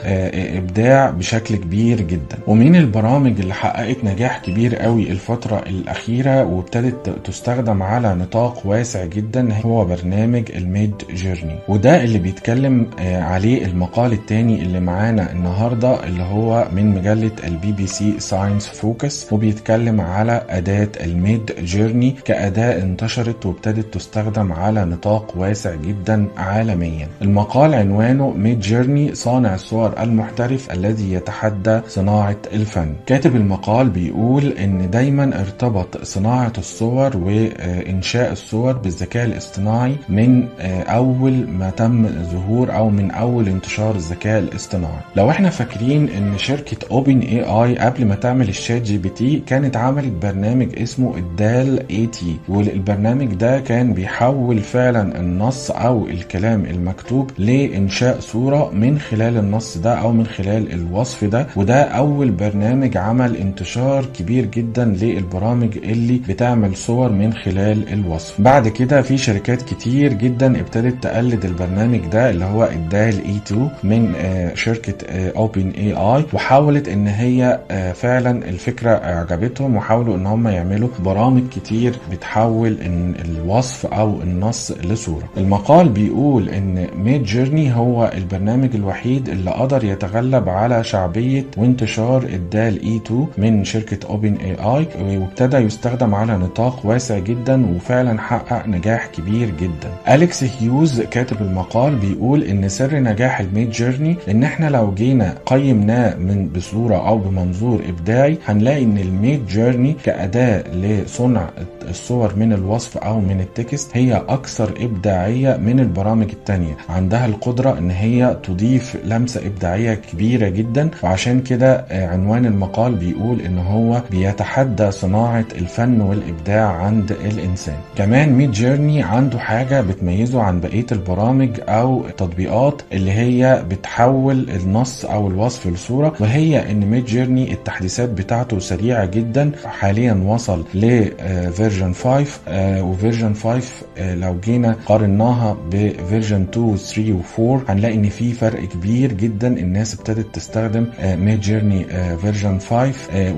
إبداع 0.59 1.11
بشكل 1.11 1.57
كبير 1.57 2.01
جدا. 2.01 2.39
ومن 2.47 2.77
البرامج 2.77 3.41
اللي 3.41 3.55
حققت 3.55 4.05
نجاح 4.05 4.44
كبير 4.47 4.77
قوي 4.77 5.11
الفترة 5.11 5.57
الأخيرة 5.67 6.45
وابتدت 6.45 7.09
تستخدم 7.25 7.83
على 7.83 8.15
نطاق 8.15 8.67
واسع 8.67 9.05
جدا 9.05 9.55
هو 9.65 9.85
برنامج 9.85 10.43
ال 10.57 10.95
Midjourney. 11.15 11.59
وده 11.69 12.05
اللي 12.05 12.19
بيتكلم 12.19 12.87
عليه 13.01 13.65
المقال 13.65 14.13
التاني 14.13 14.63
اللي 14.63 14.81
معانا 14.81 15.33
النهاردة 15.33 16.05
اللي 16.05 16.23
هو 16.23 16.69
من 16.73 16.95
مجلة 16.95 17.31
ال 17.45 17.73
BBC 17.73 17.87
Science 17.87 18.69
Focus 18.69 19.33
وبيتكلم 19.33 20.01
على 20.01 20.43
أداة 20.51 20.89
ال 21.05 21.53
Midjourney 21.63 22.15
كأداة 22.25 22.83
انتشرت 22.83 23.47
وابتدت 23.47 23.95
تستخدم 23.95 24.53
على 24.53 24.85
نطاق 24.85 25.35
واسع 25.37 25.75
جدا 25.75 26.27
عالميا. 26.37 27.09
المقال 27.23 27.75
عنوانه 27.75 28.31
Midjourney 28.31 29.15
صانع 29.15 29.55
الصور 29.55 29.95
المحترف 30.03 30.73
الذي 30.73 31.13
يتحدى 31.13 31.81
صناعة 31.89 32.37
الفن 32.53 32.95
كاتب 33.07 33.37
المقال 33.37 33.91
بيقول 33.91 34.34
إن 34.43 34.91
دايما 34.91 35.41
ارتبط 35.41 36.03
صناعة 36.05 36.53
الصور 36.59 37.17
وإنشاء 37.17 38.33
الصور 38.33 38.73
بالذكاء 38.73 39.25
الاصطناعي 39.25 39.97
من 40.09 40.49
أول 40.89 41.33
ما 41.49 41.71
تم 41.71 42.07
ظهور 42.33 42.75
أو 42.77 42.91
من 42.91 43.11
أول 43.11 43.49
انتشار 43.49 43.95
الذكاء 43.95 44.39
الاصطناعي. 44.41 45.01
لو 45.17 45.31
إحنا 45.31 45.51
فاكرين 45.51 46.09
إن 46.09 46.39
شركة 46.39 46.77
OpenAI 46.91 47.79
قبل 47.79 48.05
ما 48.05 48.15
تعمل 48.15 48.49
ال 48.49 48.83
ChatGPT 48.83 49.43
كانت 49.47 49.77
عملت 49.77 50.13
برنامج 50.23 50.79
اسمه 50.79 51.17
ال 51.17 51.91
DALL-E 51.91 52.07
2 52.07 52.37
والبرنامج 52.49 53.35
ده 53.35 53.61
كان 53.61 53.93
بيحول 53.93 54.59
فعلا 54.59 55.21
النص 55.21 55.71
أو 55.71 56.07
الكلام 56.07 56.65
المكتوب 56.65 57.31
لإنشاء 57.39 58.21
صورة 58.21 58.71
من 58.71 58.99
خلال 58.99 59.37
النص 59.37 59.79
ده 59.79 59.95
أو 59.95 60.13
من 60.13 60.27
خلال 60.27 60.73
الوصف 60.73 61.25
ده 61.25 61.47
وده 61.57 61.83
أول 61.83 62.31
برنامج 62.31 62.97
عمل 62.97 63.37
انتشار 63.37 64.05
كبير 64.05 64.24
جدا 64.33 64.85
للبرامج 64.85 65.79
اللي 65.79 66.21
بتعمل 66.29 66.77
صور 66.77 67.13
من 67.13 67.33
خلال 67.33 67.93
الوصف. 67.93 68.41
بعد 68.41 68.69
كده 68.69 69.03
في 69.03 69.19
شركات 69.19 69.63
كتير 69.63 70.13
جدا 70.13 70.61
ابتدت 70.61 71.03
تقلد 71.03 71.45
البرنامج 71.45 71.99
ده 72.13 72.31
اللي 72.31 72.45
هو 72.45 72.65
ال 72.65 73.25
DALL-E 73.25 73.37
2 73.47 73.69
من 73.85 74.13
آه، 74.17 74.55
شركة 74.55 75.07
OpenAI 75.37 76.25
وحاولت 76.33 76.89
إن 76.89 77.07
هي 77.07 77.61
آه، 77.71 77.93
فعلا 77.93 78.49
الفكرة 78.49 78.91
أعجبتهم 78.91 79.77
وحاولوا 79.77 80.17
إن 80.17 80.27
هم 80.27 80.49
يعملوا 80.49 80.89
برامج 81.05 81.43
كتير 81.57 81.95
بتحول 82.13 82.77
الوصف 83.25 83.87
أو 83.87 84.23
النص 84.23 84.73
لصورة. 84.73 85.25
المقال 85.37 85.89
بيقول 85.89 86.49
إن 86.49 86.87
Midjourney 86.97 87.75
هو 87.75 88.11
البرنامج 88.17 88.75
الوحيد 88.75 89.29
اللي 89.29 89.51
قدر 89.51 89.85
يتغلب 89.85 90.49
على 90.49 90.85
شعبية 90.85 91.45
وانتشار 91.57 92.23
ال 92.23 92.83
DALL-E 92.83 92.97
2 92.97 93.27
من 93.39 93.65
شركة 93.65 94.14
OpenAI 94.15 95.19
وابتدى 95.19 95.57
يستخدم 95.57 96.15
على 96.15 96.37
نطاق 96.37 96.87
واسع 96.87 97.19
جدا 97.19 97.67
وفعلا 97.77 98.21
حقق 98.21 98.67
نجاح 98.67 99.07
كبير 99.07 99.51
جدا. 99.61 100.15
أليكس 100.15 100.45
هيوز 100.45 101.01
كاتب 101.01 101.43
المقال 101.43 101.97
بيقول 101.97 102.43
إن 102.43 102.69
سر 102.69 102.99
نجاح 102.99 103.41
ال 103.41 103.71
Midjourney 103.71 104.17
إن 104.31 104.45
إحنا 104.45 104.67
لو 104.71 104.95
جينا 104.95 105.35
قيمناه 105.47 106.15
من 106.17 106.49
بصورة 106.49 107.09
أو 107.09 107.19
بمنظور 107.19 107.81
إبداعي 107.89 108.39
هنلاقي 108.47 108.85
إن 108.85 108.99
ال 108.99 109.47
Midjourney 109.47 109.97
كأداة 110.05 110.63
لصنع 110.75 111.49
الصور 111.89 112.33
من 112.37 112.53
الوصف 112.53 112.99
أو 112.99 113.21
من 113.21 113.41
ال 113.41 113.51
text 113.51 113.91
هي 113.97 114.15
أكثر 114.29 114.75
إبداعية 114.81 115.57
من 115.57 115.81
البرامج 115.81 116.31
التانية. 116.31 116.77
عندها 116.89 117.27
القدرة 117.27 117.79
إن 117.79 117.91
هي 117.91 118.37
تضيف 118.43 118.97
لمسة 119.05 119.47
إبداعية 119.47 119.95
كبيرة 119.95 120.49
جدا 120.49 120.91
وعشان 121.03 121.41
كده 121.41 121.75
آه، 121.75 122.07
عنوان 122.07 122.47
المقال 122.47 122.95
بيقول 122.95 123.41
إن 123.41 123.59
هو 123.59 124.03
بيتحدى 124.11 124.91
صناعة 124.91 125.45
الفن 125.55 126.01
والإبداع 126.01 126.67
عند 126.73 127.13
الإنسان. 127.13 127.77
كمان 127.97 128.33
Midjourney 128.33 129.03
عنده 129.03 129.39
حاجة 129.39 129.81
بتميزه 129.81 130.43
عن 130.43 130.61
بقية 130.61 130.87
البرامج 130.93 131.51
أو 131.69 132.07
التطبيقات 132.07 132.83
اللي 132.93 133.13
هي 133.13 133.65
بتحول 133.71 134.51
النص 134.51 135.05
أو 135.05 135.29
الوصف 135.29 135.67
لصورة 135.67 136.15
وهي 136.21 136.71
إن 136.71 136.81
Midjourney 136.91 137.53
التحديثات 137.53 138.09
بتاعته 138.09 138.59
سريعة 138.59 139.05
جدا. 139.07 139.53
حاليا 139.65 140.13
وصل 140.27 140.65
ل 140.75 140.89
version 140.90 141.93
5 141.93 142.41
آه، 142.49 142.83
و 142.83 142.89
version 142.89 143.35
5 143.35 143.87
آه، 143.99 144.15
لو 144.15 144.37
جينا 144.45 144.77
قارناها 144.87 145.57
ب 145.71 145.80
version 145.80 146.43
2 146.53 146.67
و 146.67 146.77
3 146.77 147.13
و 147.13 147.21
4 147.57 147.63
هنلاقي 147.73 147.95
إن 147.95 148.09
في 148.09 148.33
فرق 148.33 148.65
كبير 148.65 149.13
جدا. 149.13 149.49
الناس 149.49 149.95
ابتدت 149.95 150.35
تستخدم 150.35 150.87
Midjourney 151.05 151.85
version 152.23 152.59
5 152.59 152.93
آه، 153.13 153.33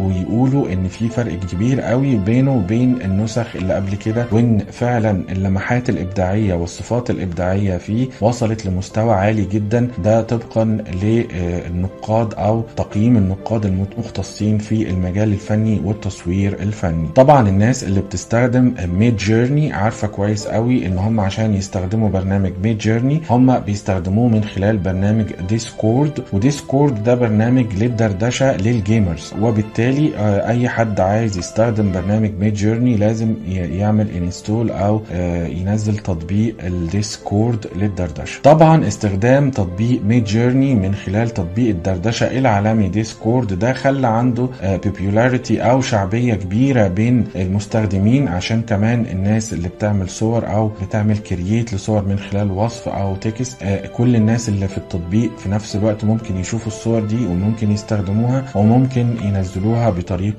ويقولوا 0.57 0.73
إن 0.73 0.89
في 0.89 1.09
فرق 1.09 1.33
كبير 1.53 1.81
قوي 1.81 2.17
بينه 2.17 2.57
وبين 2.57 3.03
النسخ 3.03 3.57
اللي 3.57 3.75
قبل 3.75 3.95
كده 3.95 4.27
وإن 4.33 4.59
فعلا 4.73 5.11
اللمحات 5.33 5.89
الإبداعية 5.91 6.55
والصفات 6.55 7.11
الإبداعية 7.11 7.77
فيه 7.77 8.09
وصلت 8.21 8.67
لمستوى 8.67 9.15
عالي 9.15 9.45
جدا. 9.45 9.89
ده 10.05 10.23
طبقا 10.23 10.65
للنقاد 11.03 12.35
أو 12.35 12.63
تقييم 12.77 13.17
النقاد 13.17 13.67
المختصين 13.67 14.59
في 14.59 14.91
المجال 14.91 15.33
الفني 15.33 15.81
والتصوير 15.85 16.53
الفني. 16.63 17.09
طبعا 17.15 17.49
الناس 17.49 17.85
اللي 17.85 18.01
بتستخدم 18.01 18.75
Midjourney 18.99 19.73
عارفة 19.73 20.09
كويس 20.09 20.47
قوي 20.47 20.87
إن 20.87 20.99
هم 20.99 21.21
عشان 21.21 21.55
يستخدموا 21.55 22.09
برنامج 22.09 22.53
Midjourney 22.63 23.23
هم 23.31 23.59
بيستخدموه 23.59 24.29
من 24.29 24.45
خلال 24.45 24.79
برنامج 24.79 25.25
Discord 25.49 26.23
و 26.33 26.42
Discord 26.42 27.05
ده 27.05 27.15
برنامج 27.15 27.67
للدردشة 27.79 28.57
لل 28.57 28.76
gamers 28.76 29.35
وبالتالي 29.41 30.17
آه، 30.17 30.46
أي 30.47 30.69
حد 30.69 31.01
عايز 31.01 31.39
يستخدم 31.39 31.93
برنامج 31.93 32.31
Midjourney 32.41 32.97
لازم 32.97 33.35
يعمل 33.49 34.11
install 34.11 34.71
أو 34.71 35.03
آه، 35.13 35.47
ينزل 35.47 35.97
تطبيق 35.97 36.55
ال 36.65 36.77
Discord 36.78 37.67
للدردشة. 37.77 38.41
طبعا 38.43 38.89
استخدام 38.89 39.51
تطبيق 39.51 40.03
Midjourney 40.05 40.75
من 40.75 40.95
خلال 40.95 41.31
تطبيق 41.31 41.69
الدردشة 41.69 42.39
العالمي 42.39 42.89
Discord 42.89 43.59
ده 43.59 43.73
خلى 43.73 44.07
عنده 44.07 44.49
popularity 44.63 45.61
أو 45.61 45.81
شعبية 45.81 46.35
كبيرة 46.35 46.89
بين 46.89 47.25
المستخدمين 47.37 48.29
عشان 48.29 48.63
كمان 48.63 49.07
الناس 49.07 49.53
اللي 49.53 49.69
بتعمل 49.69 50.09
صور 50.11 50.47
أو 50.47 50.71
بتعمل 50.83 51.19
create 51.19 51.75
لصور 51.75 52.05
من 52.05 52.19
خلال 52.19 52.51
وصف 52.51 52.89
أو 52.89 53.17
text 53.17 53.63
آه، 53.63 53.87
كل 53.87 54.17
الناس 54.17 54.49
اللي 54.49 54.69
في 54.69 54.79
التطبيق 54.79 55.31
في 55.39 55.49
نفس 55.49 55.77
الوقت 55.77 56.05
ممكن 56.05 56.37
يشوفوا 56.37 56.67
الصور 56.67 57.01
دي 57.01 57.27
وممكن 57.27 57.71
يستخدموها 57.71 58.45
وممكن 58.55 59.07
ينزلوها 59.25 59.91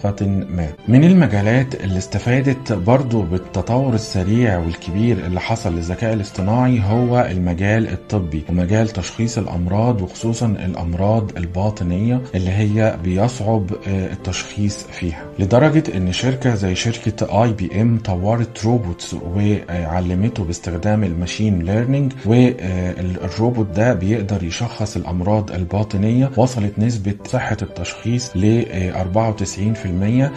بطريقة 0.03 0.25
ما. 0.25 0.67
من 0.87 1.03
المجالات 1.03 1.75
اللي 1.75 1.97
استفادت 1.97 2.73
برضو 2.73 3.21
بالتطور 3.21 3.93
السريع 3.93 4.57
والكبير 4.57 5.17
اللي 5.25 5.39
حصل 5.39 5.75
للذكاء 5.75 6.13
الاصطناعي 6.13 6.81
هو 6.83 7.27
المجال 7.31 7.87
الطبي 7.87 8.43
ومجال 8.49 8.87
تشخيص 8.89 9.37
الأمراض 9.37 10.01
وخصوصا 10.01 10.45
الأمراض 10.45 11.37
الباطنية 11.37 12.21
اللي 12.35 12.49
هي 12.51 12.97
بيصعب 13.03 13.71
آه، 13.87 14.11
التشخيص 14.13 14.83
فيها. 14.83 15.23
لدرجة 15.39 15.83
إن 15.97 16.11
شركة 16.11 16.55
زي 16.55 16.75
شركة 16.75 17.43
IBM 17.43 17.99
طورت 17.99 18.65
robots 18.65 19.15
وعلمته 19.35 20.43
باستخدام 20.43 21.03
ال 21.03 21.10
machine 21.10 21.59
learning 21.59 22.13
والروبوت 22.25 23.67
ده 23.75 23.93
بيقدر 23.93 24.43
يشخص 24.43 24.95
الأمراض 24.97 25.51
الباطنية 25.51 26.31
وصلت 26.37 26.79
نسبة 26.79 27.13
صحة 27.25 27.57
التشخيص 27.61 28.31
ل 28.35 28.63
94% 28.93 29.76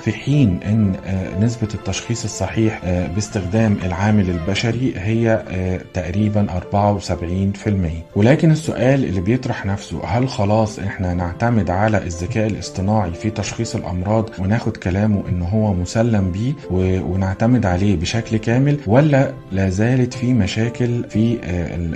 في 0.04 0.12
حين 0.12 0.60
إن 0.66 0.94
آه، 1.06 1.44
نسبة 1.44 1.68
التشخيص 1.74 2.24
الصحيح 2.24 2.80
آه، 2.84 3.06
باستخدام 3.06 3.76
العامل 3.84 4.30
البشري 4.30 4.92
هي 4.96 5.44
آه، 5.48 5.80
تقريبا 5.94 6.46
74% 6.50 8.04
ولكن 8.16 8.50
السؤال 8.50 9.04
اللي 9.04 9.20
بيطرح 9.20 9.66
نفسه 9.66 10.04
هل 10.04 10.28
خلاص 10.28 10.78
إحنا 10.78 11.14
نعتمد 11.14 11.70
على 11.70 11.98
الذكاء 11.98 12.46
الاصطناعي 12.46 13.12
في 13.12 13.30
تشخيص 13.30 13.76
الأمراض 13.76 14.30
وناخد 14.38 14.76
كلامه 14.76 15.22
إن 15.28 15.42
هو 15.42 15.74
مسلم 15.74 16.32
بيه 16.32 16.52
ونعتمد 17.02 17.66
عليه 17.66 17.96
بشكل 17.96 18.36
كامل 18.36 18.78
ولا 18.86 19.32
لا 19.52 19.68
زالت 19.68 20.14
في 20.14 20.34
مشاكل 20.34 21.04
في 21.10 21.38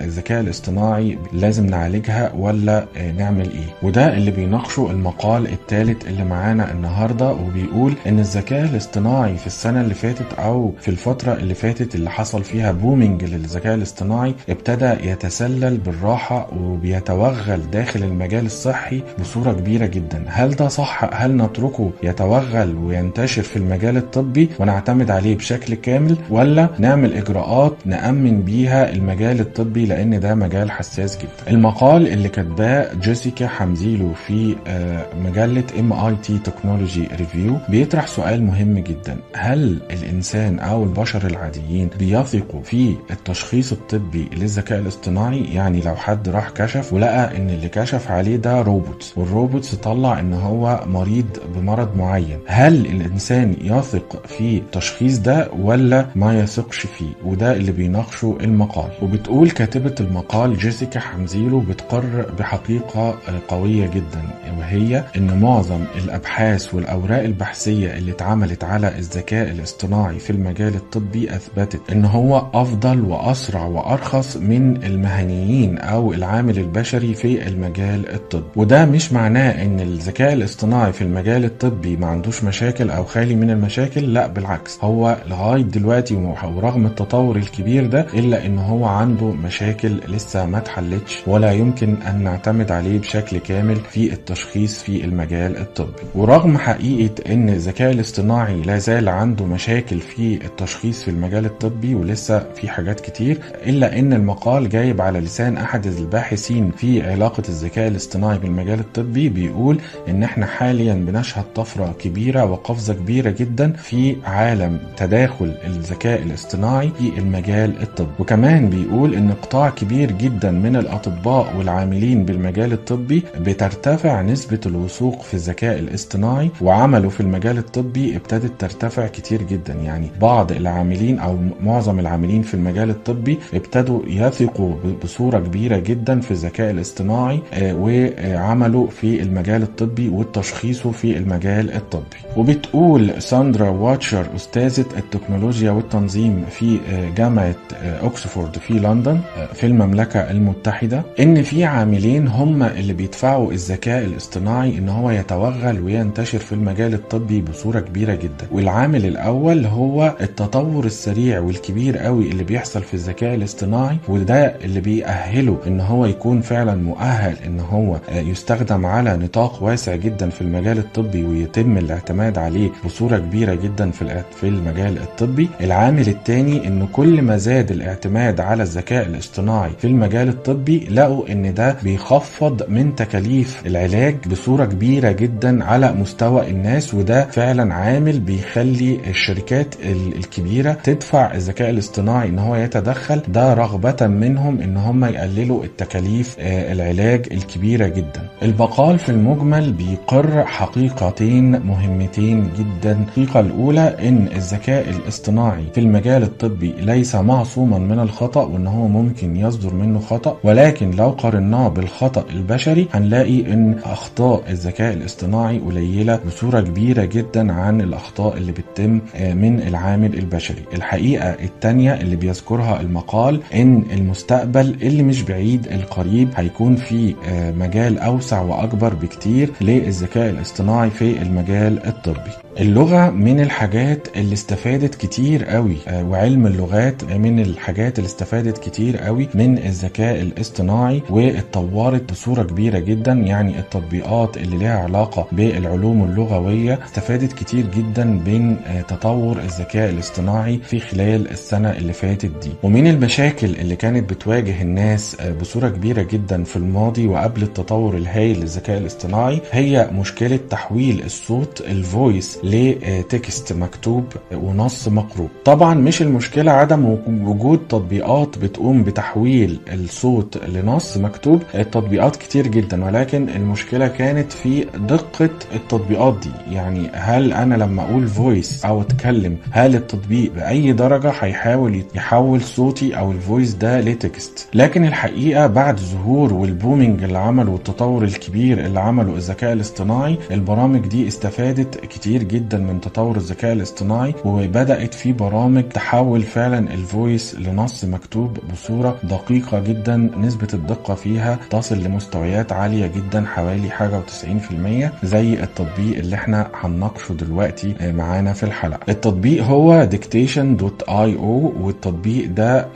الذكاء 0.04 0.40
الاصطناعي 0.40 1.18
لازم 1.33 1.66
نعالجها 1.66 2.33
ولا 2.37 2.87
نعمل 3.16 3.50
إيه؟ 3.50 3.74
وده 3.88 4.16
اللي 4.16 4.30
بيناقشه 4.30 4.90
المقال 4.90 5.46
الثالث 5.46 6.07
اللي 6.07 6.24
معانا 6.24 6.72
النهارده 6.72 7.33
وبيقول 7.34 7.94
إن 8.06 8.18
الذكاء 8.18 8.64
الاصطناعي 8.64 9.36
في 9.36 9.46
السنة 9.46 9.80
اللي 9.80 9.94
فاتت 9.94 10.32
أو 10.38 10.72
في 10.80 10.88
الفترة 10.88 11.32
اللي 11.32 11.54
فاتت 11.54 11.94
اللي 11.94 12.10
حصل 12.10 12.44
فيها 12.44 12.72
booming 12.72 13.24
للذكاء 13.24 13.74
الاصطناعي 13.74 14.34
ابتدى 14.48 15.08
يتسلل 15.10 15.76
بالراحة 15.78 16.48
وبيتوغل 16.58 17.70
داخل 17.70 18.02
المجال 18.02 18.46
الصحي 18.46 19.02
بصورة 19.20 19.52
كبيرة 19.52 19.86
جدا. 19.86 20.24
هل 20.28 20.50
ده 20.50 20.68
صح؟ 20.68 21.10
هل 21.12 21.36
نتركه 21.36 21.90
يتوغل 22.02 22.74
وينتشر 22.76 23.42
في 23.42 23.56
المجال 23.56 23.96
الطبي 23.96 24.48
ونعتمد 24.58 25.10
عليه 25.10 25.36
بشكل 25.36 25.74
كامل؟ 25.74 26.16
ولا 26.30 26.68
نعمل 26.78 27.12
إجراءات 27.14 27.74
نأمن 27.84 28.42
بيها 28.42 28.90
المجال 28.92 29.40
الطبي 29.40 29.86
لأن 29.86 30.20
ده 30.20 30.34
مجال 30.34 30.70
حساس 30.70 31.18
جدا؟ 31.18 31.50
المقال 31.50 32.08
اللي 32.08 32.28
كاتباه 32.28 32.94
جيسيكا 32.94 33.46
هامزيلو 33.46 34.12
في 34.12 34.56
آه، 34.66 35.06
مجلة 35.24 35.64
MIT 35.78 36.38
Technology 36.38 37.08
Review 37.24 37.56
بيطرح 37.68 38.06
سؤال 38.06 38.42
مهم 38.44 38.78
جدا. 38.78 39.16
هل 39.34 39.80
الإنسان 39.90 40.58
أو 40.58 40.84
البشر 40.84 41.26
العاديين 41.26 41.90
بيثقوا 41.98 42.62
في 42.62 42.96
التشخيص 43.10 43.72
الطبي 43.72 44.28
للذكاء 44.37 44.78
الاصطناعي؟ 44.80 45.44
يعني 45.54 45.80
لو 45.80 45.96
حد 45.96 46.28
راح 46.28 46.50
كشف 46.50 46.92
ولقى 46.92 47.37
إن 47.37 47.50
اللي 47.50 47.68
كشف 47.68 48.10
عليه 48.10 48.37
ده 48.37 48.62
روبوت 48.62 49.12
والروبوت 49.16 49.74
طلع 49.74 50.20
إن 50.20 50.32
هو 50.32 50.84
مريض 50.87 51.26
بمرض 51.56 51.96
معين 51.96 52.38
هل 52.46 52.87
الإنسان 52.87 53.56
يثق 53.60 54.26
في 54.26 54.56
التشخيص 54.56 55.18
ده 55.18 55.48
ولا 55.58 56.06
ما 56.16 56.40
يثقش 56.40 56.78
فيه؟ 56.78 57.12
وده 57.24 57.56
اللي 57.56 57.72
بيناقشه 57.72 58.38
المقال. 58.40 58.90
وبتقول 59.02 59.50
كاتبة 59.50 59.94
المقال 60.00 60.56
جيسيكا 60.58 61.00
حمزيلو 61.00 61.60
بتقر 61.60 62.26
بحقيقة 62.38 63.14
قوية 63.48 63.87
جدا 63.87 64.22
وهي 64.58 65.04
إن 65.16 65.40
معظم 65.40 65.80
الأبحاث 66.04 66.74
البحثية 67.20 67.96
اللي 67.98 68.12
اتعملت 68.12 68.64
على 68.64 68.98
الذكاء 68.98 69.50
الاصطناعي 69.50 70.18
في 70.18 70.31
المجال 70.31 70.74
الطبي 70.74 71.35
أثبتت 71.37 71.81
إن 71.92 72.05
هو 72.05 72.46
أفضل 72.55 73.00
وأسرع 73.00 73.64
وأرخص 73.66 74.37
من 74.37 74.85
المهنيين 74.85 75.79
أو 75.79 76.12
العامل 76.12 76.59
البشري 76.59 77.14
في 77.14 77.48
المجال 77.48 78.14
الطبي 78.14 78.44
وده 78.57 78.85
مش 78.85 79.12
معناه 79.12 79.62
إن 79.64 79.81
الذكاء 79.81 80.33
الاصطناعي 80.33 80.92
في 80.92 81.03
المجال 81.03 81.44
الطبي 81.44 81.96
ما 81.96 82.07
عندوش 82.07 82.44
مشاكل 82.44 82.90
أو 82.90 83.05
خالي 83.05 83.35
من 83.35 83.50
المشاكل 83.50 84.14
لا 84.14 84.27
بالعكس. 84.27 84.79
هو 84.83 85.16
لغاية 85.31 85.62
دلوقتي 85.62 86.14
ورغم 86.57 86.87
التطور 86.87 87.37
الكبير 87.37 87.87
ده 87.87 88.07
إلا 88.14 88.46
إن 88.46 88.59
هو 88.59 88.85
عنده 88.85 89.27
مشاكل 89.27 90.00
لسه 90.09 90.46
ما 90.46 90.59
اتحلتش 90.59 91.22
ولا 91.27 91.53
يمكن 91.53 91.96
أن 92.03 92.22
نعتمد 92.24 92.72
عليه 92.72 92.98
بشكل 92.98 93.38
كامل 93.38 93.77
في 93.77 94.12
التشخيص 94.12 94.83
في 94.83 95.05
المجال 95.05 95.57
الطبي. 95.57 96.03
ورغم 96.14 96.59
حقيقي 96.59 97.03
لقيت 97.04 97.26
إن 97.30 97.48
الذكاء 97.48 97.92
الاصطناعي 97.92 98.62
لا 98.62 98.78
زال 98.78 99.08
عنده 99.08 99.44
مشاكل 99.44 100.00
في 100.00 100.34
التشخيص 100.44 101.02
في 101.02 101.10
المجال 101.10 101.44
الطبي 101.44 101.94
ولسه 101.94 102.38
في 102.54 102.68
حاجات 102.68 103.00
كتير 103.00 103.38
إلا 103.66 103.98
إن 103.98 104.12
المقال 104.12 104.68
جايب 104.68 105.00
على 105.00 105.20
لسان 105.20 105.56
أحد 105.56 105.86
الباحثين 105.86 106.70
في 106.76 107.02
علاقة 107.10 107.42
الذكاء 107.48 107.88
الاصطناعي 107.88 108.38
بالمجال 108.38 108.80
الطبي 108.80 109.28
بيقول 109.28 109.78
إن 110.08 110.22
إحنا 110.22 110.46
حاليا 110.46 110.94
بنشهد 110.94 111.44
طفرة 111.54 111.94
كبيرة 111.98 112.44
وقفزة 112.44 112.94
كبيرة 112.94 113.30
جدا 113.30 113.72
في 113.72 114.16
عالم 114.24 114.78
تداخل 114.96 115.54
الذكاء 115.66 116.22
الاصطناعي 116.22 116.90
في 116.98 117.18
المجال 117.18 117.82
الطبي. 117.82 118.10
وكمان 118.18 118.70
بيقول 118.70 119.14
إن 119.14 119.32
قطاع 119.32 119.70
كبير 119.70 120.12
جدا 120.12 120.50
من 120.50 120.76
الأطباء 120.76 121.56
والعاملين 121.58 122.24
بالمجال 122.24 122.72
الطبي 122.72 123.22
بترتفع 123.40 124.22
نسبة 124.22 124.60
الوثوق 124.66 125.22
في 125.22 125.34
الذكاء 125.34 125.78
الاصطناعي 125.78 126.50
وعمله 126.94 127.09
في 127.09 127.20
المجال 127.20 127.59
الطبي 127.59 128.16
ابتدت 128.16 128.52
ترتفع 128.61 129.07
كتير 129.07 129.42
جدا. 129.42 129.74
يعني 129.74 130.11
بعض 130.20 130.52
العاملين 130.52 131.18
أو 131.18 131.37
معظم 131.62 131.98
العاملين 131.98 132.42
في 132.42 132.54
المجال 132.54 132.90
الطبي 132.90 133.38
ابتدوا 133.54 134.00
يثقوا 134.07 134.74
بصورة 135.04 135.38
كبيرة 135.38 135.78
جدا 135.78 136.20
في 136.20 136.30
الذكاء 136.30 136.70
الاصطناعي 136.70 137.40
وعمله 137.62 138.87
في 138.87 139.22
المجال 139.22 139.62
الطبي 139.62 140.09
وتشخيصه 140.09 140.90
في 140.90 141.18
المجال 141.18 141.74
الطبي. 141.74 142.16
وبتقول 142.37 143.22
ساندرا 143.22 143.68
واتشر 143.68 144.26
أستاذة 144.37 144.87
التكنولوجيا 144.96 145.70
والتنظيم 145.70 146.44
في 146.50 146.78
جامعة 147.16 147.54
أكسفورد 148.02 148.59
في 148.59 148.74
لندن 148.74 149.20
في 149.54 149.66
المملكة 149.66 150.30
المتحدة 150.30 151.02
إن 151.20 151.42
في 151.42 151.64
عاملين 151.64 152.28
هم 152.28 152.62
اللي 152.62 152.92
بيدفعوا 152.92 153.52
الذكاء 153.52 154.04
الاصطناعي 154.04 154.78
إن 154.78 154.88
هو 154.88 155.11
يتوغل 155.11 155.80
وينتشر 155.80 156.38
في 156.38 156.52
المجال 156.84 157.00
الطبي 157.00 157.40
بصورة 157.40 157.80
كبيرة 157.80 158.14
جدا. 158.14 158.46
والعامل 158.52 159.06
الأول 159.06 159.66
هو 159.66 160.14
التطور 160.20 160.84
السريع 160.84 161.40
والكبير 161.40 161.98
قوي 161.98 162.30
اللي 162.30 162.44
بيحصل 162.44 162.82
في 162.82 162.94
الذكاء 162.94 163.34
الاصطناعي 163.34 163.96
وده 164.08 164.46
اللي 164.64 164.80
بيأهله 164.80 165.58
إن 165.66 165.80
هو 165.80 166.06
يكون 166.06 166.40
فعلا 166.40 166.74
مؤهل 166.74 167.36
إن 167.46 167.60
هو 167.60 167.96
يستخدم 168.12 168.86
على 168.86 169.16
نطاق 169.16 169.62
واسع 169.62 169.96
جدا 169.96 170.30
في 170.30 170.40
المجال 170.40 170.78
الطبي 170.78 171.24
ويتم 171.24 171.78
الاعتماد 171.78 172.38
عليه 172.38 172.70
بصورة 172.84 173.18
كبيرة 173.18 173.54
جدا 173.54 173.90
في 173.90 174.22
في 174.40 174.48
المجال 174.48 174.98
الطبي. 174.98 175.48
العامل 175.60 176.08
الثاني 176.08 176.66
إن 176.68 176.86
كل 176.92 177.22
ما 177.22 177.36
زاد 177.36 177.70
الاعتماد 177.70 178.40
على 178.40 178.62
الذكاء 178.62 179.06
الاصطناعي 179.06 179.70
في 179.78 179.86
المجال 179.86 180.28
الطبي 180.28 180.78
لقوا 180.90 181.32
إن 181.32 181.54
ده 181.54 181.76
بيخفض 181.82 182.62
من 182.68 182.94
تكاليف 182.96 183.62
العلاج 183.66 184.16
بصورة 184.30 184.64
كبيرة 184.64 185.12
جدا 185.12 185.64
على 185.64 185.92
مستوى 185.92 186.50
الناس 186.50 186.73
وده 186.74 187.24
فعلا 187.24 187.74
عامل 187.74 188.20
بيخلي 188.20 188.98
الشركات 189.10 189.74
الكبيرة 190.16 190.72
تدفع 190.72 191.34
الذكاء 191.34 191.70
الاصطناعي 191.70 192.28
إن 192.28 192.38
هو 192.38 192.56
يتدخل. 192.56 193.22
ده 193.28 193.54
رغبة 193.54 194.06
منهم 194.06 194.60
إن 194.60 194.76
هم 194.76 195.04
يقللوا 195.04 195.64
التكاليف 195.64 196.37
العلاج 196.40 197.26
الكبيرة 197.32 197.87
جدا. 197.88 198.28
البقال 198.42 198.98
في 198.98 199.08
المجمل 199.08 199.72
بيقر 199.72 200.44
حقيقتين 200.46 201.60
مهمتين 201.62 202.48
جدا. 202.58 203.04
الحقيقة 203.08 203.40
الأولى 203.40 203.96
إن 204.08 204.28
الذكاء 204.37 204.90
الاصطناعي 204.90 205.64
في 205.74 205.80
المجال 205.80 206.22
الطبي 206.22 206.74
ليس 206.78 207.14
معصوما 207.14 207.78
من 207.78 207.98
الخطأ 207.98 208.42
وإن 208.44 208.66
هو 208.66 208.88
ممكن 208.88 209.37
يصدر 209.37 209.74
منه 209.74 209.98
خطأ. 210.00 210.37
ولكن 210.44 210.90
لو 210.90 211.10
قارناه 211.10 211.68
بالخطأ 211.68 212.24
البشري 212.30 212.88
هنلاقي 212.94 213.52
إن 213.52 213.78
أخطاء 213.84 214.42
الذكاء 214.50 214.94
الاصطناعي 214.94 215.58
قليلة 215.58 216.16
بصورة 216.54 216.66
كبيرة 216.70 217.04
جدا 217.04 217.52
عن 217.52 217.80
الأخطاء 217.80 218.36
اللي 218.36 218.52
بتتم 218.52 219.00
من 219.20 219.60
العامل 219.68 220.14
البشري. 220.18 220.62
الحقيقة 220.74 221.30
التانية 221.30 221.94
اللي 221.94 222.16
بيذكرها 222.16 222.80
المقال 222.80 223.40
إن 223.54 223.82
المستقبل 223.92 224.76
اللي 224.82 225.02
مش 225.02 225.22
بعيد 225.22 225.66
القريب 225.66 226.28
هيكون 226.36 226.76
في 226.76 227.14
مجال 227.58 227.98
أوسع 227.98 228.40
وأكبر 228.42 228.94
بكتير 228.94 229.50
للذكاء 229.60 230.30
الاصطناعي 230.30 230.90
في 230.90 231.22
المجال 231.22 231.86
الطبي. 231.86 232.30
اللغة 232.60 233.10
من 233.10 233.40
الحاجات 233.40 234.08
اللي 234.16 234.32
استفادت 234.34 234.94
كتير 234.94 235.44
قوي 235.44 235.76
وعلم 235.92 236.46
اللغات 236.46 237.04
من 237.04 237.40
الحاجات 237.40 237.98
اللي 237.98 238.06
استفادت 238.06 238.58
كتير 238.58 238.96
قوي 238.96 239.28
من 239.34 239.58
الذكاء 239.58 240.20
الاصطناعي 240.20 241.02
واتطورت 241.10 242.12
بصورة 242.12 242.42
كبيرة 242.42 242.78
جدا. 242.78 243.12
يعني 243.12 243.58
التطبيقات 243.58 244.36
اللي 244.36 244.56
لها 244.56 244.78
علاقة 244.78 245.26
بالعلوم 245.32 246.04
اللغوية 246.04 246.78
استفادت 246.86 247.32
كتير 247.32 247.66
جدا 247.76 248.04
من 248.04 248.56
تطور 248.88 249.38
الذكاء 249.38 249.90
الاصطناعي 249.90 250.58
في 250.58 250.80
خلال 250.80 251.30
السنة 251.30 251.70
اللي 251.70 251.92
فاتت 251.92 252.30
دي. 252.42 252.50
ومن 252.62 252.86
المشاكل 252.86 253.46
اللي 253.46 253.76
كانت 253.76 254.10
بتواجه 254.10 254.62
الناس 254.62 255.16
بصورة 255.40 255.68
كبيرة 255.68 256.02
جدا 256.02 256.44
في 256.44 256.56
الماضي 256.56 257.06
وقبل 257.06 257.42
التطور 257.42 257.96
الهائل 257.96 258.40
للذكاء 258.40 258.78
الاصطناعي 258.78 259.40
هي 259.52 259.90
مشكلة 259.92 260.38
تحويل 260.50 261.02
الصوت 261.04 261.60
ال 261.60 261.73
voice 261.73 262.38
ل 262.44 262.66
text 262.66 263.52
مكتوب 263.52 264.04
ونص 264.35 264.88
مقروء 264.88 265.28
طبعا 265.44 265.74
مش 265.74 266.02
المشكلة 266.02 266.52
عدم 266.52 266.85
وجود 267.24 267.59
تطبيقات 267.68 268.38
بتقوم 268.38 268.83
بتحويل 268.85 269.59
الصوت 269.72 270.38
لنص 270.48 270.96
مكتوب. 270.96 271.42
التطبيقات 271.54 272.16
كتير 272.16 272.46
جدا 272.46 272.85
ولكن 272.85 273.28
المشكلة 273.28 273.87
كانت 273.88 274.33
في 274.33 274.66
دقة 274.78 275.30
التطبيقات 275.54 276.14
دي. 276.22 276.54
يعني 276.54 276.90
هل 276.92 277.33
أنا 277.33 277.54
لما 277.54 277.83
أقول 277.83 278.07
voice 278.08 278.64
أو 278.64 278.80
أتكلم 278.80 279.37
هل 279.50 279.74
التطبيق 279.74 280.33
بأي 280.33 280.72
درجة 280.72 281.12
هيحاول 281.20 281.83
يحول 281.94 282.40
صوتي 282.42 282.98
أو 282.98 283.12
ال 283.12 283.19
voice 283.19 283.54
ده 283.54 283.80
ل 283.80 283.92
text؟ 283.92 284.48
لكن 284.54 284.85
الحقيقة 284.85 285.46
بعد 285.46 285.78
ظهور 285.80 286.35
وال 286.34 286.50
booming 286.50 287.02
اللي 287.02 287.18
عمله 287.18 287.50
والتطور 287.50 288.04
الكبير 288.04 288.66
اللي 288.66 288.80
عمله 288.80 289.16
الذكاء 289.16 289.52
الاصطناعي 289.52 290.18
البرامج 290.30 290.87
دي 290.87 291.09
استفادت 291.09 291.76
كتير 291.87 292.22
جدا. 292.22 292.33
من 292.40 292.80
تطور 292.80 293.16
الذكاء 293.16 293.52
الاصطناعي 293.52 294.14
وبدات 294.24 294.94
في 294.94 295.12
برامج 295.12 295.62
تحول 295.68 296.22
فعلا 296.22 296.74
ال 296.74 296.84
voice 296.84 297.34
لنص 297.34 297.84
مكتوب 297.84 298.38
بصورة 298.52 298.96
دقيقة 299.02 299.58
جدا 299.60 299.96
نسبة 299.96 300.48
الدقة 300.54 300.94
فيها 300.94 301.38
تصل 301.50 301.78
لمستويات 301.78 302.52
عالية 302.52 302.86
جدا 302.86 303.24
حوالي 303.26 303.70
حاجة 303.70 304.00
و90% 304.00 305.06
زي 305.06 305.32
التطبيق 305.34 305.98
اللي 305.98 306.14
إحنا 306.16 306.48
هنناقشه 306.54 307.12
دلوقتي 307.12 307.74
معانا 307.80 308.32
في 308.32 308.42
الحلقة. 308.42 308.80
التطبيق 308.88 309.44
هو 309.44 309.88
dictation.io 309.92 311.18
والتطبيق 311.60 312.28
ده 312.30 312.66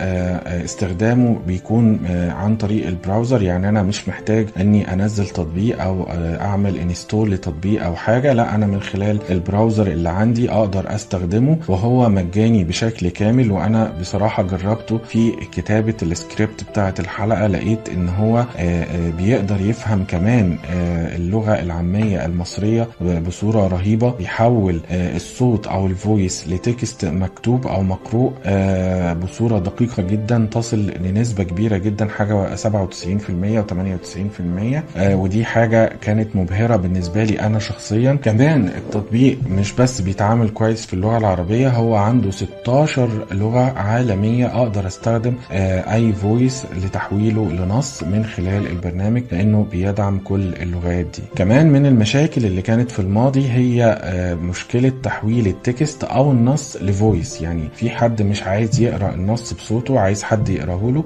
استخدامه 0.65 1.37
بيكون 1.47 2.07
عن 2.31 2.57
طريق 2.57 2.87
ال 2.87 2.93
browser. 2.93 3.43
يعني 3.43 3.69
أنا 3.69 3.83
مش 3.83 4.09
محتاج 4.09 4.47
إني 4.61 4.93
أنزل 4.93 5.27
تطبيق 5.29 5.83
أو 5.83 6.07
أعمل 6.41 6.77
install 6.77 7.31
لتطبيق 7.31 7.85
أو 7.85 7.95
حاجة 7.95 8.33
لا 8.33 8.55
أنا 8.55 8.67
من 8.67 8.81
خلال 8.81 9.19
ال 9.49 9.53
browser 9.54 9.87
اللي 9.87 10.09
عندي 10.09 10.51
أقدر 10.51 10.95
أستخدمه 10.95 11.59
وهو 11.69 12.09
مجاني 12.09 12.65
بشكل 12.65 13.09
كامل 13.09 13.53
وأنا 13.53 13.93
بصراحة 14.01 14.43
جربته 14.43 14.99
في 14.99 15.31
كتابة 15.53 15.95
السكريبت 16.03 16.65
بتاعة 16.71 16.95
الحلقة 16.99 17.47
لقيت 17.47 17.89
إن 17.89 18.09
هو 18.09 18.45
بيقدر 19.19 19.61
يفهم 19.61 20.05
كمان 20.05 20.59
اللغة 21.17 21.53
العامية 21.53 22.27
المصرية 22.27 22.89
بصورة 23.27 23.67
رهيبة 23.69 24.11
بيحول 24.11 24.81
الصوت 24.91 25.67
أو 25.67 25.87
ال 25.87 25.97
voice 25.97 26.49
ل 26.49 26.60
text 26.60 27.05
مكتوب 27.05 27.67
أو 27.67 27.83
مقروء 27.83 28.33
بصورة 29.23 29.59
دقيقة 29.59 30.03
جدا 30.03 30.49
تصل 30.51 30.93
لنسبة 31.01 31.45
كبيرة 31.45 31.77
جدا 31.77 32.09
حاجة 32.09 32.57
97% 32.57 32.59
و98% 32.59 35.01
ودي 35.03 35.45
حاجة 35.45 35.93
كانت 36.01 36.37
مبهرة 36.37 36.77
بالنسبة 36.77 37.25
لي 37.25 37.41
أنا 37.41 37.59
شخصيا. 37.59 38.15
كمان 38.15 38.69
التطبيق 38.69 39.38
مش 39.47 39.73
بس 39.73 40.01
بيتعامل 40.01 40.49
كويس 40.49 40.87
في 40.87 40.95
اللغة 40.95 41.19
العربية 41.19 41.69
هو 41.69 41.95
عنده 41.95 42.31
16 42.31 43.09
لغة 43.33 43.73
عالمية 43.79 44.47
أقدر 44.63 44.87
أستخدم 44.87 45.35
أي 45.51 46.13
voice 46.13 46.65
لتحويله 46.85 47.49
لنص 47.53 48.03
من 48.03 48.25
خلال 48.25 48.67
البرنامج 48.67 49.23
لأنه 49.33 49.67
بيدعم 49.71 50.19
كل 50.19 50.55
اللغات 50.55 51.05
دي. 51.07 51.23
كمان 51.37 51.71
من 51.73 51.87
المشاكل 51.87 52.45
اللي 52.45 52.63
كانت 52.63 52.91
في 52.91 52.99
الماضي 52.99 53.49
هي 53.51 53.99
مشكلة 54.43 54.93
تحويل 55.03 55.47
التكست 55.47 56.05
أو 56.05 56.33
النص 56.33 56.77
لفويس 56.77 57.41
يعني 57.43 57.69
في 57.75 57.91
حد 57.91 58.23
مش 58.23 58.43
عايز 58.43 58.81
يقرأ 58.81 59.15
النص 59.15 59.53
بصوته 59.53 60.01
عايز 60.01 60.23
حد 60.23 60.49
يقرأه 60.49 60.93
له. 60.95 61.05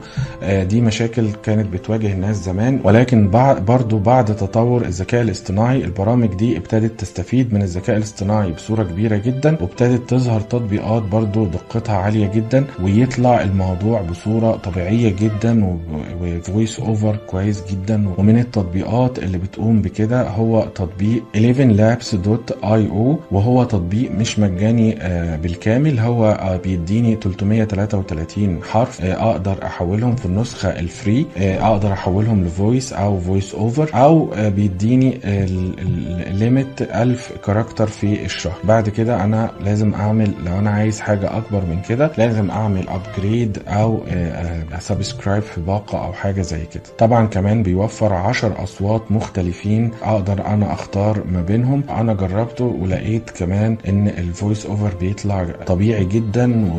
دي 0.64 0.80
مشاكل 0.80 1.26
كانت 1.42 1.72
بتواجه 1.72 2.12
الناس 2.12 2.36
زمان. 2.36 2.80
ولكن 2.84 3.30
برضو 3.66 3.98
بعد 3.98 4.36
تطور 4.36 4.82
الذكاء 4.84 5.22
الاصطناعي 5.22 5.84
البرامج 5.84 6.28
دي 6.34 6.56
ابتدت 6.56 7.00
تستفيد 7.00 7.54
من 7.54 7.62
الذكاء 7.62 7.96
الاصطناعي 7.96 8.21
الاصطناعي 8.22 8.52
بصورة 8.52 8.82
كبيرة 8.82 9.16
جدا 9.16 9.56
وابتدت 9.60 10.10
تظهر 10.10 10.40
تطبيقات 10.40 11.02
برضو 11.02 11.46
دقتها 11.46 11.96
عالية 11.96 12.26
جدا 12.26 12.64
ويطلع 12.82 13.42
الموضوع 13.42 14.02
بصورة 14.02 14.56
طبيعية 14.56 15.16
جدا 15.16 15.78
و 16.20 16.30
voice 16.30 16.80
over 16.80 17.16
كويس 17.26 17.62
جدا. 17.70 18.08
ومن 18.18 18.38
التطبيقات 18.38 19.18
اللي 19.18 19.38
بتقوم 19.38 19.82
بكده 19.82 20.28
هو 20.28 20.66
تطبيق 20.74 21.22
11labs.io 21.36 23.32
وهو 23.32 23.64
تطبيق 23.64 24.10
مش 24.10 24.38
مجاني 24.38 25.02
آه، 25.02 25.36
بالكامل 25.36 25.98
هو 25.98 26.26
آه، 26.26 26.56
بيديني 26.56 27.16
333 27.22 28.62
حرف 28.62 29.04
آه، 29.04 29.30
أقدر 29.30 29.66
أحولهم 29.66 30.16
في 30.16 30.26
النسخة 30.26 30.68
ال 30.68 30.80
free 30.80 31.26
أقدر 31.36 31.92
أحولهم 31.92 32.44
ل 32.44 32.52
voice 32.52 32.92
أو 32.92 33.20
voice 33.20 33.54
over 33.54 33.90
أو 33.94 34.30
بيديني 34.36 35.20
limit 36.32 36.82
1000 36.82 37.32
character 37.46 37.86
في 37.86 38.01
الشهر. 38.04 38.54
بعد 38.64 38.88
كده 38.88 39.24
أنا 39.24 39.50
لازم 39.60 39.94
أعمل 39.94 40.34
لو 40.46 40.58
أنا 40.58 40.70
عايز 40.70 41.00
حاجة 41.00 41.36
أكبر 41.36 41.60
من 41.60 41.80
كده 41.88 42.10
لازم 42.18 42.50
أعمل 42.50 42.88
upgrade 42.88 43.58
أو 43.68 44.02
subscribe 44.78 45.42
في 45.42 45.60
باقة 45.60 46.04
أو 46.06 46.12
حاجة 46.12 46.42
زي 46.42 46.66
كده. 46.74 46.82
طبعا 46.98 47.26
كمان 47.26 47.62
بيوفر 47.62 48.12
10 48.14 48.62
أصوات 48.62 49.12
مختلفين 49.12 49.90
أقدر 50.02 50.46
أنا 50.46 50.72
أختار 50.72 51.22
ما 51.32 51.42
بينهم. 51.42 51.82
أنا 51.90 52.14
جربته 52.14 52.64
ولقيت 52.64 53.30
كمان 53.30 53.76
إن 53.88 54.08
ال 54.08 54.18
voice 54.18 54.66
over 54.66 54.94
بيطلع 55.00 55.46
طبيعي 55.66 56.04
جدا 56.04 56.72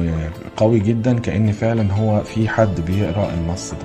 وقوي 0.57 0.79
جدا 0.79 1.19
كأن 1.19 1.51
فعلا 1.51 1.93
هو 1.93 2.23
في 2.23 2.49
حد 2.49 2.81
بيقرأ 2.87 3.33
النص 3.33 3.71
ده. 3.71 3.77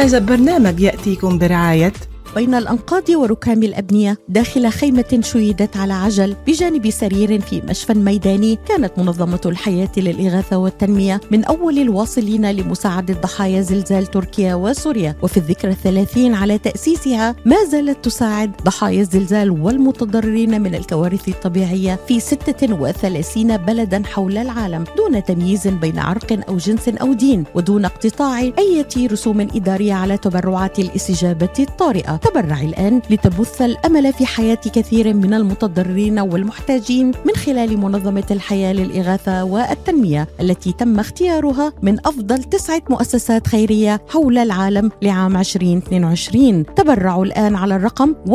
هذا 0.00 0.18
البرنامج 0.18 0.80
يأتيكم 0.80 1.38
برعاية 1.38 1.92
بين 2.36 2.54
الأنقاض 2.54 3.10
وركام 3.10 3.62
الأبنية 3.62 4.18
داخل 4.28 4.68
خيمة 4.68 5.20
شيدت 5.22 5.76
على 5.76 5.92
عجل 5.92 6.36
بجانب 6.46 6.90
سرير 6.90 7.40
في 7.40 7.62
مشفى 7.68 7.94
ميداني. 7.94 8.58
كانت 8.68 8.98
منظمة 8.98 9.40
الحياة 9.46 9.90
للإغاثة 9.96 10.56
والتنمية 10.56 11.20
من 11.30 11.44
أول 11.44 11.78
الواصلين 11.78 12.50
لمساعدة 12.50 13.14
ضحايا 13.14 13.60
زلزال 13.60 14.06
تركيا 14.06 14.54
وسوريا. 14.54 15.16
وفي 15.22 15.36
الذكرى 15.36 15.70
الثلاثين 15.70 16.34
على 16.34 16.58
تأسيسها 16.58 17.36
ما 17.44 17.56
زالت 17.64 18.04
تساعد 18.04 18.52
ضحايا 18.64 19.00
الزلزال 19.00 19.50
والمتضررين 19.50 20.60
من 20.60 20.74
الكوارث 20.74 21.28
الطبيعية 21.28 21.98
في 22.08 22.20
36 22.20 23.56
بلدا 23.56 24.02
حول 24.06 24.38
العالم 24.38 24.84
دون 24.96 25.24
تمييز 25.24 25.68
بين 25.68 25.98
عرق 25.98 26.38
أو 26.48 26.56
جنس 26.56 26.88
أو 26.88 27.12
دين 27.12 27.44
ودون 27.54 27.84
اقتطاع 27.84 28.40
أي 28.40 28.86
رسوم 28.96 29.40
إدارية 29.40 29.94
على 29.94 30.16
تبرعات 30.16 30.78
الاستجابة 30.78 31.52
الطارئة. 31.58 32.25
تبرع 32.30 32.60
الآن 32.60 33.02
لتبث 33.10 33.62
الأمل 33.62 34.12
في 34.12 34.26
حياة 34.26 34.54
كثير 34.54 35.14
من 35.14 35.34
المتضررين 35.34 36.18
والمحتاجين 36.18 37.06
من 37.06 37.36
خلال 37.36 37.78
منظمة 37.78 38.26
الحياة 38.30 38.72
للإغاثة 38.72 39.44
والتنمية 39.44 40.28
التي 40.40 40.72
تم 40.72 41.00
اختيارها 41.00 41.72
من 41.82 41.98
أفضل 42.06 42.44
تسعة 42.44 42.82
مؤسسات 42.90 43.46
خيرية 43.46 44.00
حول 44.08 44.38
العالم 44.38 44.90
لعام 45.02 45.36
2022 45.36 46.66
تبرعوا 46.74 47.24
الآن 47.24 47.54
على 47.54 47.76
الرقم 47.76 48.14
1-800-827 48.28 48.32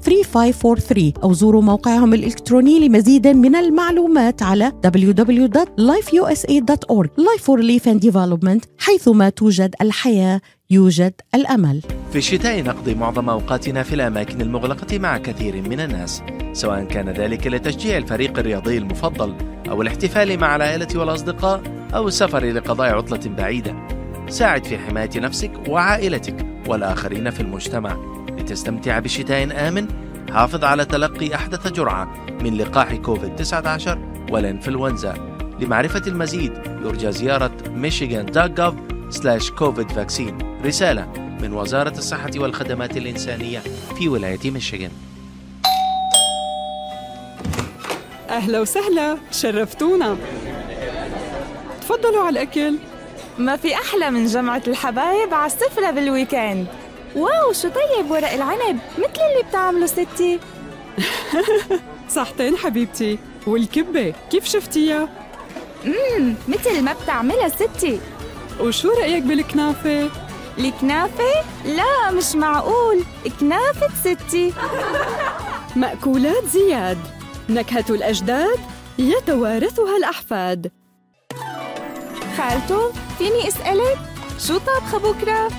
3543 0.00 1.12
أو 1.22 1.32
زوروا 1.32 1.62
موقعهم 1.62 2.14
الإلكتروني 2.14 2.88
لمزيد 2.88 3.28
من 3.28 3.56
المعلومات 3.56 4.42
على 4.42 4.72
www.lifeusa.org 4.86 7.08
Life 7.18 7.42
for 7.42 7.58
Relief 7.58 7.86
and 7.92 8.00
Development 8.10 8.60
حيثما 8.78 9.28
توجد 9.28 9.74
الحياة 9.80 10.40
يوجد 10.72 11.12
الأمل. 11.34 11.82
في 12.12 12.18
الشتاء 12.18 12.62
نقضي 12.62 12.94
معظم 12.94 13.28
أوقاتنا 13.28 13.82
في 13.82 13.94
الأماكن 13.94 14.40
المغلقة 14.40 14.98
مع 14.98 15.18
كثير 15.18 15.62
من 15.68 15.80
الناس 15.80 16.22
سواء 16.52 16.84
كان 16.84 17.08
ذلك 17.08 17.46
لتشجيع 17.46 17.98
الفريق 17.98 18.38
الرياضي 18.38 18.78
المفضل 18.78 19.34
أو 19.70 19.82
الاحتفال 19.82 20.40
مع 20.40 20.56
العائلة 20.56 20.88
والأصدقاء 20.94 21.62
أو 21.94 22.08
السفر 22.08 22.44
لقضاء 22.44 22.94
عطلة 22.94 23.34
بعيدة. 23.36 23.86
ساعد 24.28 24.64
في 24.64 24.78
حماية 24.78 25.10
نفسك 25.16 25.52
وعائلتك 25.68 26.46
والآخرين 26.66 27.30
في 27.30 27.40
المجتمع. 27.40 27.96
لتستمتع 28.38 28.98
بشتاء 28.98 29.68
آمن 29.68 29.88
حافظ 30.32 30.64
على 30.64 30.84
تلقي 30.84 31.34
أحدث 31.34 31.72
جرعة 31.72 32.26
من 32.42 32.56
لقاح 32.56 32.94
كوفيد 32.94 33.36
19 33.36 33.98
والإنفلونزا 34.30 35.14
لمعرفة 35.60 36.02
المزيد 36.06 36.52
يرجى 36.84 37.12
زيارة 39.10 39.38
michigan.gov/covid 39.38 39.92
vaccine. 39.92 40.66
رسالة 40.66 41.06
من 41.42 41.52
وزارة 41.52 41.98
الصحة 41.98 42.30
والخدمات 42.36 42.96
الإنسانية 42.96 43.58
في 43.98 44.08
ولاية 44.08 44.50
ميشيغان. 44.50 44.90
أهلا 48.28 48.60
وسهلا 48.60 49.18
شرفتونا. 49.32 50.16
تفضلوا 51.80 52.22
على 52.22 52.30
الأكل. 52.30 52.74
ما 53.38 53.56
في 53.56 53.74
أحلى 53.74 54.10
من 54.10 54.26
جمعة 54.26 54.62
الحبايب 54.66 55.34
على 55.34 55.46
السفرة 55.46 55.90
بالويكند 55.90 56.66
واو 57.16 57.52
شو 57.52 57.68
طيب 57.68 58.10
ورق 58.10 58.32
العنب 58.32 58.78
مثل 58.98 59.20
اللي 59.32 59.48
بتعمله 59.48 59.86
ستي. 59.86 60.38
صحتين 62.16 62.56
حبيبتي 62.56 63.18
والكبة 63.46 64.14
كيف 64.30 64.44
شفتيها؟ 64.44 65.08
امم 65.84 66.34
مثل 66.48 66.82
ما 66.82 66.92
بتعملها 67.02 67.48
ستي. 67.48 68.00
وشو 68.60 68.88
رأيك 68.90 69.22
بالكنافة؟ 69.22 70.10
الكنافة؟ 70.58 71.24
لا 71.64 72.10
مش 72.10 72.34
معقول. 72.34 73.04
كنافة 73.40 73.88
ستي. 74.04 74.52
مأكولات 75.76 76.44
زياد. 76.44 76.98
نكهة 77.48 77.84
الأجداد 77.90 78.58
يتوارثها 78.98 79.96
الأحفاد. 79.96 80.70
خالته 82.36 82.92
فيني 83.18 83.48
أسألك؟ 83.48 83.98
شو 84.46 84.58
طابخة 84.58 84.98
بكرة؟ 84.98 85.50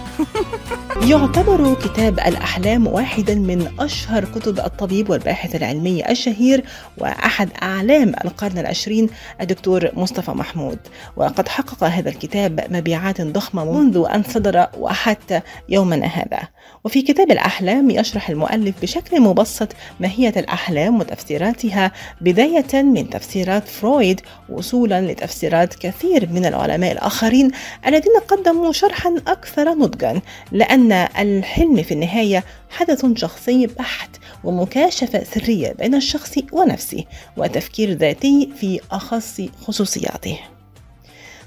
يعتبر 1.12 1.74
كتاب 1.74 2.20
الأحلام 2.20 2.88
واحدا 2.88 3.36
من 3.36 3.72
أشهر 3.80 4.26
كتب 4.26 4.60
الطبيب 4.60 5.10
والباحث 5.10 5.56
العلمي 5.56 6.10
الشهير 6.10 6.64
وأحد 6.98 7.50
أعلام 7.64 8.14
القرن 8.26 8.58
العشرين 8.58 9.10
الدكتور 9.42 9.90
مصطفى 9.94 10.32
محمود 10.32 10.80
وقد 11.16 11.48
حقق 11.48 11.84
هذا 11.84 12.10
الكتاب 12.10 12.68
مبيعات 12.70 13.22
ضخمة 13.22 13.72
منذ 13.72 14.06
أن 14.14 14.24
صدر 14.24 14.68
وحتى 14.78 15.42
يومنا 15.70 16.06
هذا 16.06 16.40
وفي 16.84 17.02
كتاب 17.02 17.32
الأحلام 17.32 17.90
يشرح 17.90 18.30
المؤلف 18.30 18.82
بشكل 18.82 19.22
مبسط 19.22 19.68
ماهية 20.00 20.34
الأحلام 20.38 21.00
وتفسيراتها 21.00 21.92
بداية 22.22 22.84
من 22.84 23.10
تفسيرات 23.10 23.68
فرويد 23.68 24.22
وصولا 24.50 25.02
لتفسيرات 25.02 25.76
كثير 25.76 26.30
من 26.30 26.46
العلماء 26.46 26.92
الآخرين 26.92 27.52
الذين 27.88 28.14
قدموا 28.28 28.71
شرحا 28.72 29.16
أكثر 29.28 29.70
نضجا 29.70 30.22
لأن 30.52 30.92
الحلم 30.92 31.84
في 31.84 31.94
النهاية 31.94 32.44
حدث 32.70 33.06
شخصي 33.16 33.68
بحت 33.68 34.10
ومكاشفة 34.44 35.24
سرية 35.24 35.72
بين 35.74 35.96
الشخص 35.96 36.38
ونفسه 36.52 37.04
وتفكير 37.38 37.92
ذاتي 37.92 38.50
في 38.60 38.80
أخص 38.92 39.42
خصوصياته. 39.62 40.40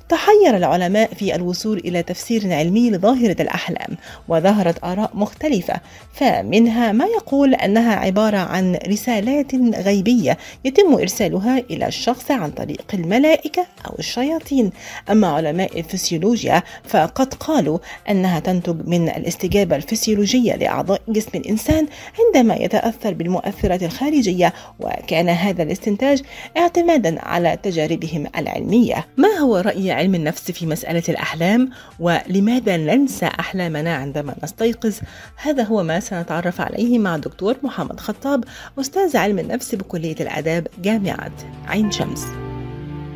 تحير 0.09 0.57
العلماء 0.57 1.15
في 1.15 1.35
الوصول 1.35 1.79
إلى 1.79 2.03
تفسير 2.03 2.53
علمي 2.53 2.91
لظاهرة 2.91 3.37
الأحلام 3.41 3.97
وظهرت 4.29 4.85
آراء 4.85 5.11
مختلفة. 5.15 5.75
فمنها 6.13 6.93
ما 6.93 7.05
يقول 7.05 7.55
أنها 7.55 7.95
عبارة 7.95 8.37
عن 8.37 8.79
رسالات 8.89 9.55
غيبية 9.55 10.39
يتم 10.65 10.95
إرسالها 10.95 11.59
إلى 11.71 11.87
الشخص 11.87 12.31
عن 12.31 12.51
طريق 12.51 12.85
الملائكة 12.95 13.67
أو 13.87 13.95
الشياطين. 13.99 14.71
أما 15.11 15.27
علماء 15.29 15.79
الفسيولوجيا 15.81 16.63
فقد 16.85 17.35
قالوا 17.35 17.79
أنها 18.11 18.41
تنتج 18.41 18.89
من 18.89 19.09
الاستجابة 19.09 19.77
الفسيولوجية 19.77 20.55
لأعضاء 20.57 21.01
جسم 21.09 21.31
الإنسان 21.35 21.87
عندما 22.21 22.55
يتأثر 22.55 23.15
بالمؤثرات 23.15 23.83
الخارجية 23.83 24.53
وكان 24.81 25.29
هذا 25.29 25.63
الاستنتاج 25.63 26.23
اعتمادا 26.57 27.21
على 27.21 27.59
تجاربهم 27.63 28.27
العلمية. 28.39 29.07
ما 29.17 29.29
هو 29.29 29.57
رأي 29.57 29.94
علم 29.95 30.15
النفس 30.15 30.51
في 30.51 30.67
مسألة 30.67 31.03
الأحلام 31.09 31.71
ولماذا 32.01 32.77
ننسى 32.77 33.27
أحلامنا 33.27 33.95
عندما 33.95 34.35
نستيقظ؟ 34.43 34.95
هذا 35.37 35.63
هو 35.63 35.83
ما 35.83 36.01
سنتعرف 36.01 36.61
عليه 36.61 36.99
مع 36.99 37.15
الدكتور 37.15 37.57
محمد 37.63 38.01
خطاب 38.01 38.45
أستاذ 38.81 39.17
علم 39.17 39.39
النفس 39.39 39.75
بكلية 39.75 40.17
الآداب 40.21 40.67
جامعة 40.83 41.33
عين 41.67 41.91
شمس. 41.91 42.27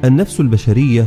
النفس 0.04 0.40
البشرية 0.40 1.06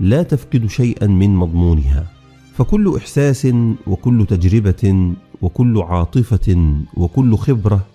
لا 0.00 0.22
تفقد 0.22 0.66
شيئا 0.66 1.06
من 1.06 1.36
مضمونها 1.36 2.06
فكل 2.54 2.96
إحساس 2.96 3.48
وكل 3.86 4.26
تجربة 4.28 5.14
وكل 5.42 5.82
عاطفة 5.82 6.76
وكل 6.96 7.36
خبرة 7.36 7.86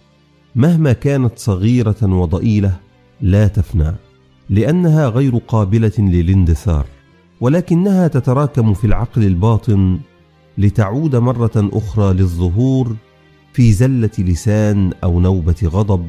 مهما 0.56 0.94
كانت 0.94 1.40
صغيرة 1.40 2.04
وضئيلة 2.04 2.76
لا 3.22 3.48
تفنى. 3.48 3.96
لأنها 4.50 5.08
غير 5.08 5.38
قابلة 5.38 5.92
للاندثار 5.98 6.86
ولكنها 7.42 8.08
تتراكم 8.08 8.74
في 8.74 8.88
العقل 8.88 9.24
الباطن 9.24 10.00
لتعود 10.58 11.16
مرة 11.16 11.52
أخرى 11.56 12.14
للظهور 12.14 12.96
في 13.54 13.72
زلة 13.72 14.12
لسان 14.20 14.92
أو 15.04 15.20
نوبة 15.20 15.56
غضب 15.64 16.06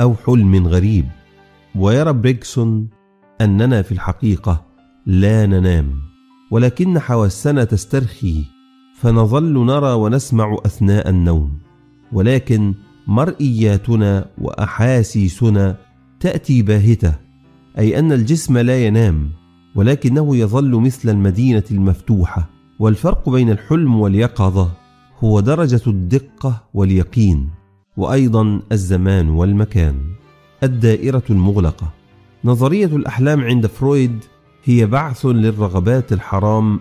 أو 0.00 0.14
حلم 0.14 0.66
غريب. 0.66 1.06
ويرى 1.74 2.12
بريكسون 2.12 2.88
أننا 3.40 3.82
في 3.82 3.92
الحقيقة 3.92 4.64
لا 5.06 5.46
ننام 5.46 5.94
ولكن 6.50 6.98
حواسنا 6.98 7.64
تسترخي 7.64 8.44
فنظل 8.96 9.64
نرى 9.66 9.92
ونسمع 9.92 10.56
أثناء 10.66 11.08
النوم. 11.08 11.58
ولكن 12.12 12.74
مرئياتنا 13.06 14.26
وأحاسيسنا 14.38 15.76
تأتي 16.20 16.62
باهتة 16.62 17.25
أي 17.78 17.98
أن 17.98 18.12
الجسم 18.12 18.58
لا 18.58 18.86
ينام 18.86 19.30
ولكنه 19.74 20.36
يظل 20.36 20.70
مثل 20.70 21.08
المدينة 21.08 21.64
المفتوحة 21.70 22.50
والفرق 22.78 23.28
بين 23.28 23.50
الحلم 23.50 24.00
واليقظة 24.00 24.72
هو 25.24 25.40
درجة 25.40 25.80
الدقة 25.86 26.62
واليقين 26.74 27.48
وأيضا 27.96 28.60
الزمان 28.72 29.28
والمكان. 29.28 29.94
الدائرة 30.62 31.22
المغلقة. 31.30 31.92
نظرية 32.44 32.86
الأحلام 32.86 33.40
عند 33.40 33.66
فرويد 33.66 34.24
هي 34.64 34.86
بعث 34.86 35.26
للرغبات 35.26 36.12
الحرام 36.12 36.80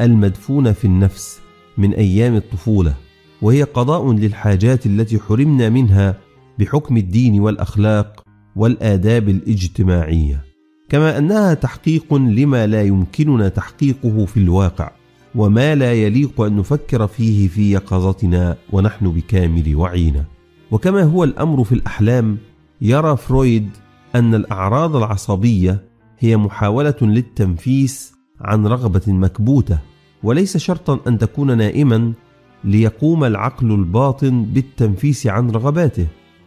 المدفونة 0.00 0.72
في 0.72 0.84
النفس 0.84 1.40
من 1.78 1.94
أيام 1.94 2.34
الطفولة 2.34 2.94
وهي 3.42 3.62
قضاء 3.62 4.12
للحاجات 4.12 4.86
التي 4.86 5.18
حرمنا 5.18 5.68
منها 5.68 6.18
بحكم 6.58 6.96
الدين 6.96 7.40
والأخلاق 7.40 8.25
والآداب 8.56 9.28
الاجتماعية 9.28 10.44
كما 10.88 11.18
أنها 11.18 11.54
تحقيق 11.54 12.14
لما 12.14 12.66
لا 12.66 12.82
يمكننا 12.82 13.48
تحقيقه 13.48 14.26
في 14.26 14.36
الواقع 14.36 14.90
وما 15.34 15.74
لا 15.74 15.92
يليق 15.92 16.40
أن 16.40 16.56
نفكر 16.56 17.06
فيه 17.06 17.48
في 17.48 17.72
يقظتنا 17.72 18.56
ونحن 18.72 19.10
بكامل 19.10 19.76
وعينا. 19.76 20.24
وكما 20.70 21.02
هو 21.02 21.24
الأمر 21.24 21.64
في 21.64 21.72
الأحلام 21.72 22.38
يرى 22.80 23.16
فرويد 23.16 23.70
أن 24.14 24.34
الأعراض 24.34 24.96
العصبية 24.96 25.82
هي 26.18 26.36
محاولة 26.36 26.94
للتنفيس 27.02 28.12
عن 28.40 28.66
رغبة 28.66 29.02
مكبوتة 29.12 29.78
وليس 30.22 30.56
شرطا 30.56 31.00
أن 31.06 31.18
تكون 31.18 31.58
نائما 31.58 32.12
ليقوم 32.64 33.24
العقل 33.24 33.72
الباطن 33.72 34.44
بالتنفيس 34.44 35.26
عن 35.26 35.50
رغباته. 35.50 36.06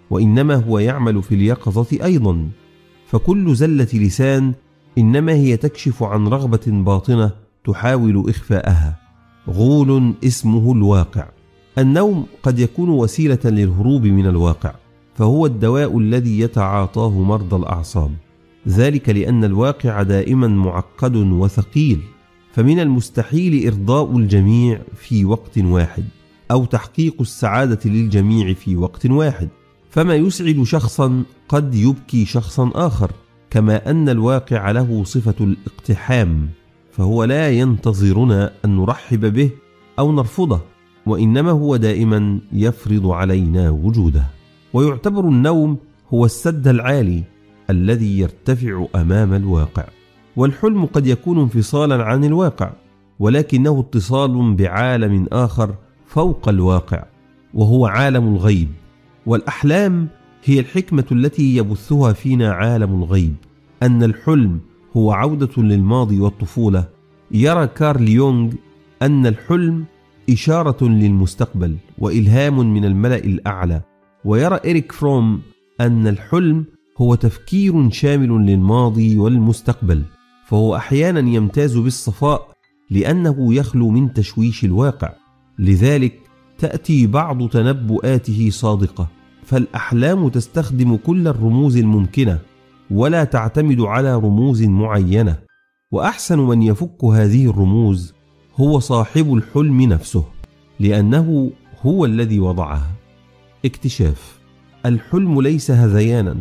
وإنما 0.10 0.56
هو 0.56 0.80
يعمل 0.80 1.24
في 1.24 1.36
اليقظة 1.36 2.06
أيضا. 2.06 2.50
فكل 3.08 3.56
زلة 3.56 3.88
لسان 3.94 4.54
إنما 4.98 5.34
هي 5.34 5.58
تكشف 5.58 6.04
عن 6.04 6.28
رغبة 6.28 6.62
باطنة 6.68 7.32
تحاول 7.66 8.30
إخفاءها. 8.30 9.00
غول 9.50 10.14
اسمه 10.24 10.72
الواقع. 10.72 11.30
النوم 11.78 12.26
قد 12.44 12.60
يكون 12.60 12.90
وسيلة 12.90 13.40
للهروب 13.46 14.06
من 14.06 14.26
الواقع 14.26 14.76
فهو 15.16 15.46
الدواء 15.46 15.98
الذي 15.98 16.40
يتعاطاه 16.40 17.20
مرضى 17.24 17.56
الأعصاب. 17.56 18.12
ذلك 18.68 19.10
لأن 19.10 19.44
الواقع 19.44 20.04
دائما 20.04 20.48
معقد 20.48 21.16
وثقيل 21.16 22.02
فمن 22.52 22.80
المستحيل 22.80 23.68
إرضاء 23.68 24.18
الجميع 24.18 24.82
في 24.96 25.26
وقت 25.26 25.58
واحد 25.58 26.04
أو 26.52 26.66
تحقيق 26.66 27.16
السعادة 27.22 27.80
للجميع 27.86 28.54
في 28.54 28.76
وقت 28.76 29.06
واحد. 29.06 29.50
فما 29.90 30.16
يسعد 30.16 30.64
شخصا 30.64 31.24
قد 31.50 31.76
يبكي 31.76 32.26
شخصا 32.26 32.72
آخر 32.76 33.12
كما 33.50 33.92
أن 33.92 34.10
الواقع 34.10 34.72
له 34.72 35.04
صفة 35.04 35.36
الاقتحام 35.42 36.50
فهو 36.92 37.24
لا 37.24 37.50
ينتظرنا 37.50 38.52
أن 38.66 38.76
نرحب 38.76 39.34
به 39.34 39.50
أو 40.00 40.12
نرفضه 40.12 40.62
وإنما 41.06 41.52
هو 41.52 41.76
دائما 41.76 42.40
يفرض 42.54 43.08
علينا 43.08 43.70
وجوده. 43.70 44.26
ويعتبر 44.74 45.30
النوم 45.30 45.78
هو 46.14 46.26
السد 46.26 46.68
العالي 46.68 47.24
الذي 47.70 48.20
يرتفع 48.20 48.86
أمام 48.96 49.34
الواقع. 49.34 49.86
والحلم 50.36 50.86
قد 50.86 51.08
يكون 51.08 51.40
انفصالا 51.40 52.04
عن 52.04 52.24
الواقع 52.24 52.72
ولكنه 53.20 53.80
اتصال 53.80 54.54
بعالم 54.56 55.28
آخر 55.32 55.76
فوق 56.06 56.50
الواقع 56.50 57.06
وهو 57.54 57.86
عالم 57.86 58.36
الغيب. 58.36 58.70
والأحلام 59.30 60.08
هي 60.44 60.60
الحكمة 60.60 61.06
التي 61.12 61.58
يبثها 61.58 62.14
فينا 62.14 62.52
عالم 62.52 63.04
الغيب 63.04 63.36
أن 63.84 64.04
الحلم 64.04 64.60
هو 64.98 65.12
عودة 65.12 65.64
للماضي 65.64 66.20
والطفولة. 66.20 66.88
يرى 67.32 67.68
كارل 67.68 68.10
يونغ 68.10 68.54
أن 69.02 69.26
الحلم 69.26 69.86
إشارة 70.30 70.86
للمستقبل 70.86 71.78
وإلهام 71.98 72.74
من 72.74 72.86
الملأ 72.86 73.18
الأعلى. 73.18 73.82
ويرى 74.26 74.60
إريك 74.66 74.92
فروم 74.92 75.42
أن 75.82 76.08
الحلم 76.08 76.66
هو 76.98 77.16
تفكير 77.16 77.90
شامل 77.90 78.30
للماضي 78.30 79.18
والمستقبل 79.18 80.04
فهو 80.48 80.76
أحيانا 80.76 81.20
يمتاز 81.20 81.78
بالصفاء 81.78 82.52
لأنه 82.90 83.54
يخلو 83.54 83.90
من 83.90 84.14
تشويش 84.14 84.66
الواقع. 84.66 85.14
لذلك 85.60 86.20
تأتي 86.58 87.08
بعض 87.08 87.50
تنبؤاته 87.50 88.50
صادقة. 88.52 89.19
فالأحلام 89.50 90.30
تستخدم 90.30 90.96
كل 90.96 91.28
الرموز 91.28 91.78
الممكنة 91.78 92.40
ولا 92.92 93.24
تعتمد 93.24 93.82
على 93.82 94.16
رموز 94.16 94.64
معينة. 94.64 95.36
وأحسن 95.92 96.40
من 96.40 96.62
يفك 96.62 97.04
هذه 97.04 97.50
الرموز 97.50 98.14
هو 98.56 98.80
صاحب 98.80 99.34
الحلم 99.34 99.82
نفسه 99.82 100.24
لأنه 100.80 101.52
هو 101.82 102.06
الذي 102.06 102.40
وضعها. 102.40 102.92
اكتشاف 103.66 104.40
الحلم 104.86 105.42
ليس 105.42 105.72
هذيانا 105.72 106.38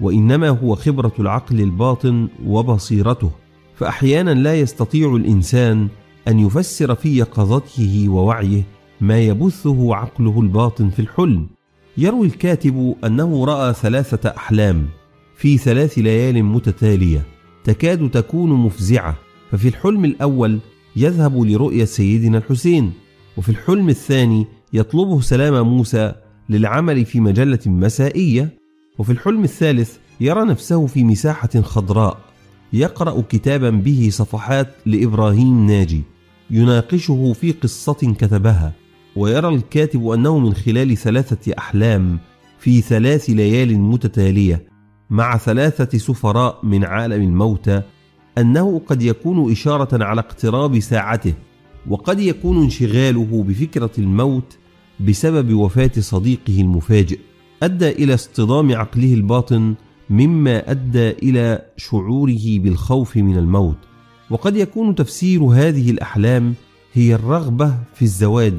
وإنما 0.00 0.48
هو 0.48 0.74
خبرة 0.74 1.12
العقل 1.18 1.60
الباطن 1.60 2.28
وبصيرته. 2.46 3.30
فأحيانا 3.74 4.30
لا 4.30 4.60
يستطيع 4.60 5.16
الإنسان 5.16 5.88
أن 6.28 6.38
يفسر 6.38 6.94
في 6.94 7.18
يقظته 7.18 8.08
ووعيه 8.08 8.62
ما 9.00 9.20
يبثه 9.20 9.94
عقله 9.94 10.40
الباطن 10.40 10.90
في 10.90 10.98
الحلم. 10.98 11.46
يروي 11.98 12.26
الكاتب 12.26 12.94
أنه 13.04 13.44
رأى 13.44 13.74
ثلاثة 13.74 14.34
أحلام 14.36 14.86
في 15.36 15.58
ثلاث 15.58 15.98
ليال 15.98 16.44
متتالية 16.44 17.22
تكاد 17.64 18.10
تكون 18.10 18.50
مفزعة 18.50 19.16
ففي 19.50 19.68
الحلم 19.68 20.04
الأول 20.04 20.58
يذهب 20.96 21.40
لرؤية 21.42 21.84
سيدنا 21.84 22.38
الحسين 22.38 22.92
وفي 23.36 23.48
الحلم 23.48 23.88
الثاني 23.88 24.46
يطلبه 24.72 25.20
سلام 25.20 25.68
موسى 25.68 26.12
للعمل 26.48 27.04
في 27.04 27.20
مجلة 27.20 27.58
مسائية 27.66 28.58
وفي 28.98 29.12
الحلم 29.12 29.44
الثالث 29.44 29.96
يرى 30.20 30.44
نفسه 30.44 30.86
في 30.86 31.04
مساحة 31.04 31.60
خضراء 31.60 32.18
يقرأ 32.72 33.22
كتابا 33.28 33.70
به 33.70 34.08
صفحات 34.12 34.68
لإبراهيم 34.86 35.66
ناجي 35.66 36.02
يناقشه 36.50 37.32
في 37.32 37.52
قصة 37.52 38.14
كتبها. 38.18 38.72
ويرى 39.16 39.48
الكاتب 39.48 40.08
أنه 40.08 40.38
من 40.38 40.54
خلال 40.54 40.96
ثلاثة 40.96 41.52
أحلام 41.58 42.18
في 42.58 42.80
ثلاث 42.80 43.30
ليال 43.30 43.78
متتالية 43.80 44.66
مع 45.10 45.36
ثلاثة 45.36 45.98
سفراء 45.98 46.58
من 46.62 46.84
عالم 46.84 47.22
الموتى 47.22 47.82
أنه 48.38 48.82
قد 48.86 49.02
يكون 49.02 49.52
إشارة 49.52 50.04
على 50.04 50.20
اقتراب 50.20 50.78
ساعته 50.80 51.34
وقد 51.88 52.20
يكون 52.20 52.62
انشغاله 52.62 53.44
بفكرة 53.48 53.90
الموت 53.98 54.58
بسبب 55.00 55.54
وفاة 55.54 55.90
صديقه 55.98 56.60
المفاجئ 56.60 57.18
أدى 57.62 57.90
إلى 57.90 58.14
اصطدام 58.14 58.76
عقله 58.76 59.14
الباطن 59.14 59.74
مما 60.10 60.70
أدى 60.70 61.10
إلى 61.10 61.62
شعوره 61.76 62.58
بالخوف 62.58 63.16
من 63.16 63.36
الموت. 63.36 63.78
وقد 64.30 64.56
يكون 64.56 64.94
تفسير 64.94 65.42
هذه 65.42 65.90
الأحلام 65.90 66.54
هي 66.92 67.14
الرغبة 67.14 67.74
في 67.94 68.02
الزواج. 68.02 68.54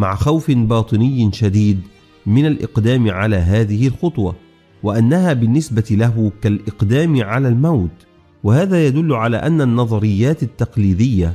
مع 0.00 0.14
خوف 0.14 0.50
باطني 0.50 1.32
شديد 1.32 1.80
من 2.26 2.46
الإقدام 2.46 3.10
على 3.10 3.36
هذه 3.36 3.86
الخطوة 3.86 4.34
وأنها 4.82 5.32
بالنسبة 5.32 5.84
له 5.90 6.32
كالإقدام 6.42 7.22
على 7.22 7.48
الموت. 7.48 7.90
وهذا 8.44 8.86
يدل 8.86 9.12
على 9.12 9.36
أن 9.36 9.60
النظريات 9.60 10.42
التقليدية 10.42 11.34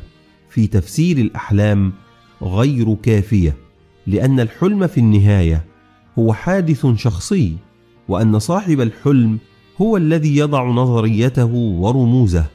في 0.50 0.68
تفسير 0.68 1.18
الأحلام 1.18 1.94
غير 2.42 2.96
كافية 2.96 3.56
لأن 4.08 4.40
الحلم 4.40 4.88
في 4.88 4.98
النهاية 4.98 5.66
هو 6.20 6.34
حادث 6.34 6.86
شخصي 6.96 7.58
وأن 8.08 8.40
صاحب 8.40 8.82
الحلم 8.82 9.38
هو 9.82 9.98
الذي 9.98 10.38
يضع 10.38 10.66
نظريته 10.66 11.54
ورموزه 11.54 12.46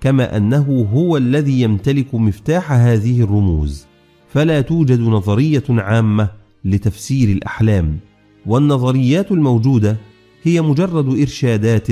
كما 0.00 0.36
أنه 0.36 0.88
هو 0.94 1.16
الذي 1.16 1.60
يمتلك 1.60 2.14
مفتاح 2.14 2.72
هذه 2.72 3.22
الرموز. 3.22 3.93
فلا 4.34 4.60
توجد 4.60 5.00
نظرية 5.00 5.64
عامة 5.70 6.30
لتفسير 6.64 7.28
الأحلام 7.28 7.98
والنظريات 8.46 9.32
الموجودة 9.32 9.96
هي 10.42 10.60
مجرد 10.60 11.18
إرشادات 11.20 11.88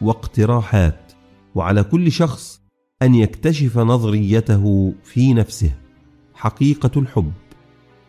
واقتراحات 0.00 1.12
وعلى 1.54 1.82
كل 1.82 2.12
شخص 2.12 2.60
أن 3.02 3.14
يكتشف 3.14 3.78
نظريته 3.78 4.94
في 5.04 5.34
نفسه. 5.34 5.70
حقيقة 6.34 6.90
الحب. 6.96 7.32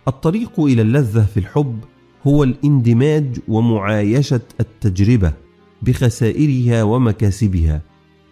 الطريق 0.07 0.59
إلى 0.59 0.81
اللذة 0.81 1.25
في 1.33 1.39
الحب 1.39 1.79
هو 2.27 2.43
الاندماج 2.43 3.39
ومعايشة 3.47 4.41
التجربة 4.59 5.33
بخسائرها 5.81 6.83
ومكاسبها. 6.83 7.81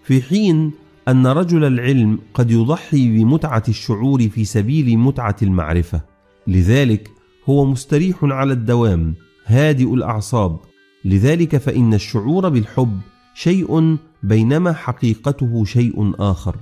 في 0.04 0.22
حين 0.22 0.72
أن 1.08 1.28
رجل 1.28 1.64
العلم 1.64 2.20
قد 2.34 2.52
يضحي 2.52 3.10
بمتعة 3.10 3.64
الشعور 3.70 4.30
في 4.30 4.46
سبيل 4.46 4.98
متعة 4.98 5.36
المعرفة. 5.42 6.02
لذلك 6.48 7.12
هو 7.50 7.66
مستريح 7.66 8.18
على 8.24 8.54
الدوام 8.54 9.16
هادئ 9.46 9.94
الأعصاب. 9.94 10.60
لذلك 11.06 11.58
فإن 11.58 11.94
الشعور 11.94 12.50
بالحب 12.50 13.00
شيء 13.34 13.98
بينما 14.24 14.74
حقيقته 14.74 15.66
شيء 15.66 16.14
آخر. 16.20 16.56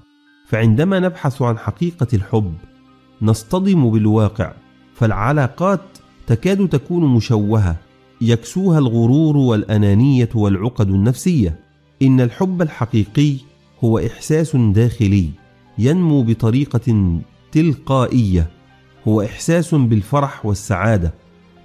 فعندما 0.47 0.99
نبحث 0.99 1.41
عن 1.41 1.57
حقيقة 1.57 2.07
الحب 2.13 2.53
نصطدم 3.21 3.89
بالواقع 3.91 4.53
فالعلاقات 4.93 5.81
تكاد 6.27 6.69
تكون 6.69 7.15
مشوهة. 7.15 7.75
يكسوها 8.21 8.79
الغرور 8.79 9.37
والأنانية 9.37 10.29
والعقد 10.35 10.89
النفسية. 10.89 11.59
إن 12.01 12.21
الحب 12.21 12.61
الحقيقي 12.61 13.35
هو 13.83 13.99
إحساس 13.99 14.55
داخلي 14.55 15.29
ينمو 15.77 16.23
بطريقة 16.23 17.19
تلقائية. 17.51 18.49
هو 19.07 19.21
إحساس 19.21 19.75
بالفرح 19.75 20.45
والسعادة 20.45 21.13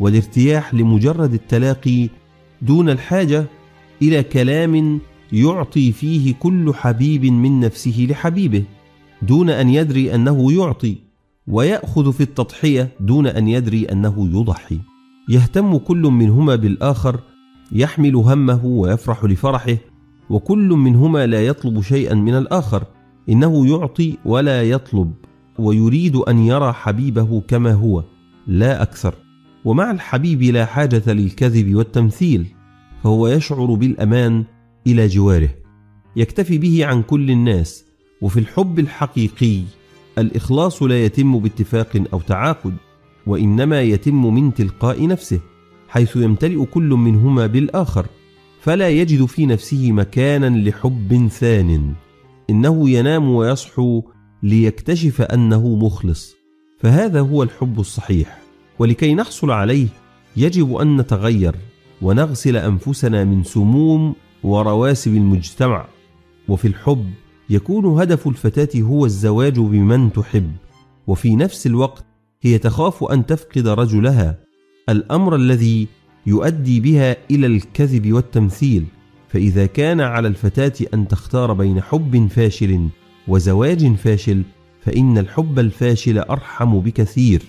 والارتياح 0.01 0.75
لمجرد 0.75 1.35
التلاقي 1.35 2.09
دون 2.62 2.91
الحاجة 2.91 3.47
إلى 4.03 4.23
كلام 4.23 5.01
يعطي 5.33 5.93
فيه 5.93 6.35
كل 6.35 6.75
حبيب 6.75 7.25
من 7.25 7.61
نفسه 7.61 8.07
لحبيبه 8.11 8.64
دون 9.23 9.51
أن 9.51 9.69
يدري 9.69 10.14
أنه 10.14 10.53
يعطي 10.53 10.97
ويأخذ 11.47 12.12
في 12.12 12.21
التضحية 12.21 12.89
دون 13.01 13.27
أن 13.27 13.49
يدري 13.49 13.85
أنه 13.85 14.29
يضحي. 14.41 14.81
يهتم 15.29 15.77
كل 15.77 16.03
منهما 16.03 16.57
بالآخر 16.57 17.21
يحمل 17.73 18.16
همه 18.16 18.64
ويفرح 18.64 19.25
لفرحه 19.25 19.77
وكل 20.31 20.68
منهما 20.68 21.26
لا 21.26 21.47
يطلب 21.47 21.81
شيئا 21.83 22.14
من 22.14 22.35
الآخر. 22.35 22.85
إنه 23.29 23.66
يعطي 23.66 24.14
ولا 24.24 24.62
يطلب 24.62 25.12
ويريد 25.59 26.16
أن 26.16 26.39
يرى 26.39 26.72
حبيبه 26.72 27.43
كما 27.49 27.72
هو 27.72 28.05
لا 28.47 28.83
أكثر. 28.83 29.14
ومع 29.64 29.91
الحبيب 29.91 30.43
لا 30.43 30.64
حاجة 30.64 31.12
للكذب 31.12 31.74
والتمثيل 31.74 32.47
فهو 33.03 33.29
يشعر 33.29 33.74
بالأمان 33.74 34.45
إلى 34.87 35.07
جواره. 35.07 35.51
يكتفي 36.16 36.59
به 36.59 36.87
عن 36.87 37.03
كل 37.03 37.31
الناس 37.31 37.85
وفي 38.22 38.41
الحب 38.41 38.79
الحقيقي 38.79 39.62
الإخلاص 40.18 40.83
لا 40.83 41.05
يتم 41.05 41.39
باتفاق 41.39 42.05
أو 42.12 42.20
تعاقد 42.20 42.74
وإنما 43.26 43.83
يتم 43.83 44.35
من 44.35 44.55
تلقاء 44.55 45.07
نفسه 45.07 45.41
حيث 45.89 46.16
يمتلئ 46.16 46.64
كل 46.64 46.89
منهما 46.89 47.47
بالآخر. 47.47 48.07
فلا 48.69 48.89
يجد 48.89 49.25
في 49.25 49.47
نفسه 49.47 49.93
مكانا 49.93 50.69
لحب 50.69 51.29
ثان 51.29 51.95
إنه 52.51 52.91
ينام 52.91 53.29
ويصحو 53.29 54.03
ليكتشف 54.43 55.23
أنه 55.23 55.69
مخلص 55.69 56.37
فهذا 56.81 57.21
هو 57.21 57.43
الحب 57.43 57.81
الصحيح. 57.81 58.41
ولكي 58.79 59.14
نحصل 59.14 59.51
عليه 59.51 59.89
يجب 60.37 60.75
أن 60.77 60.97
نتغير 60.97 61.57
ونغسل 62.03 62.57
أنفسنا 62.57 63.25
من 63.25 63.45
سموم 63.45 64.14
ورواسب 64.43 65.14
المجتمع. 65.14 65.87
وفي 66.49 66.69
الحب 66.69 67.11
يكون 67.51 68.01
هدف 68.01 68.29
الفتاة 68.29 68.81
هو 68.81 69.07
الزواج 69.07 69.59
بمن 69.59 70.12
تحب 70.12 70.53
وفي 71.07 71.37
نفس 71.37 71.66
الوقت 71.66 72.05
هي 72.43 72.59
تخاف 72.59 73.05
أن 73.05 73.27
تفقد 73.27 73.69
رجلها. 73.69 74.39
الأمر 74.89 75.35
الذي 75.35 75.89
يؤدي 76.27 76.81
بها 76.81 77.16
إلى 77.31 77.47
الكذب 77.47 78.12
والتمثيل 78.12 78.85
فإذا 79.29 79.66
كان 79.66 80.01
على 80.01 80.29
الفتاة 80.29 80.87
أن 80.95 81.09
تختار 81.09 81.53
بين 81.53 81.83
حب 81.83 82.29
فاشل 82.31 82.89
وزواج 83.29 83.95
فاشل 83.95 84.43
فإن 84.81 85.19
الحب 85.19 85.59
الفاشل 85.59 86.19
أرحم 86.19 86.81
بكثير 86.81 87.43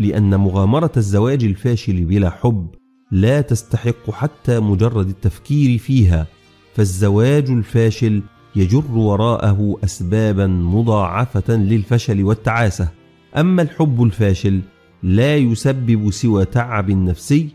لأن 0.00 0.36
مغامرة 0.36 0.92
الزواج 0.96 1.44
الفاشل 1.44 2.04
بلا 2.04 2.30
حب 2.30 2.66
لا 3.10 3.40
تستحق 3.40 4.10
حتى 4.10 4.60
مجرد 4.60 5.08
التفكير 5.08 5.78
فيها 5.78 6.26
فالزواج 6.74 7.50
الفاشل 7.50 8.22
يجر 8.56 8.84
وراءه 8.94 9.76
اسبابا 9.84 10.46
مضاعفة 10.46 11.56
للفشل 11.56 12.24
والتعاسة. 12.24 12.88
أما 13.36 13.62
الحب 13.62 14.02
الفاشل 14.02 14.60
لا 15.02 15.36
يسبب 15.36 16.10
سوى 16.10 16.44
تعب 16.44 16.90
نفسي 16.90 17.48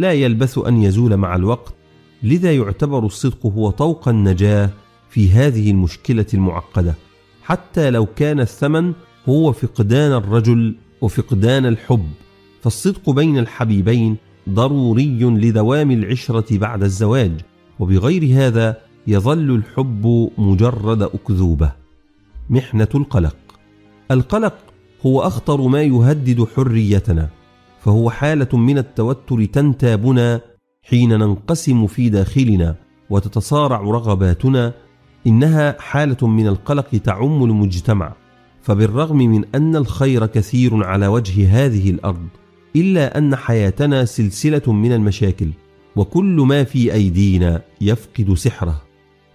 لا 0.00 0.12
يلبث 0.12 0.58
أن 0.58 0.82
يزول 0.82 1.16
مع 1.16 1.36
الوقت 1.36 1.74
لذا 2.22 2.52
يعتبر 2.54 3.06
الصدق 3.06 3.46
هو 3.46 3.70
طوق 3.70 4.08
النجاة 4.08 4.70
في 5.10 5.30
هذه 5.30 5.70
المشكلة 5.70 6.26
المعقدة 6.34 6.94
حتى 7.42 7.90
لو 7.90 8.06
كان 8.06 8.40
الثمن 8.40 8.92
هو 9.28 9.52
فقدان 9.52 10.12
الرجل 10.12 10.76
وفقدان 11.00 11.66
الحب. 11.66 12.06
فالصدق 12.62 13.10
بين 13.10 13.38
الحبيبين 13.38 14.16
ضروري 14.48 15.24
لدوام 15.24 15.90
العشرة 15.90 16.58
بعد 16.58 16.82
الزواج 16.82 17.32
وبغير 17.78 18.46
هذا 18.46 18.76
يظل 19.06 19.54
الحب 19.54 20.30
مجرد 20.38 21.02
أكذوبة. 21.02 21.72
محنة 22.50 22.88
القلق. 22.94 23.36
القلق 24.10 24.54
هو 25.06 25.20
أخطر 25.20 25.60
ما 25.60 25.82
يهدد 25.82 26.46
حريتنا. 26.56 27.39
فهو 27.80 28.10
حالة 28.10 28.58
من 28.58 28.78
التوتر 28.78 29.44
تنتابنا 29.44 30.40
حين 30.82 31.18
ننقسم 31.18 31.86
في 31.86 32.08
داخلنا 32.08 32.76
وتتصارع 33.10 33.80
رغباتنا 33.80 34.72
إنها 35.26 35.76
حالة 35.80 36.28
من 36.28 36.46
القلق 36.46 36.88
تعم 37.04 37.44
المجتمع. 37.44 38.12
فبالرغم 38.62 39.16
من 39.16 39.44
أن 39.54 39.76
الخير 39.76 40.26
كثير 40.26 40.84
على 40.84 41.06
وجه 41.06 41.64
هذه 41.64 41.90
الأرض 41.90 42.28
إلا 42.76 43.18
أن 43.18 43.36
حياتنا 43.36 44.04
سلسلة 44.04 44.72
من 44.72 44.92
المشاكل 44.92 45.50
وكل 45.96 46.44
ما 46.48 46.64
في 46.64 46.92
أيدينا 46.92 47.62
يفقد 47.80 48.34
سحره. 48.34 48.82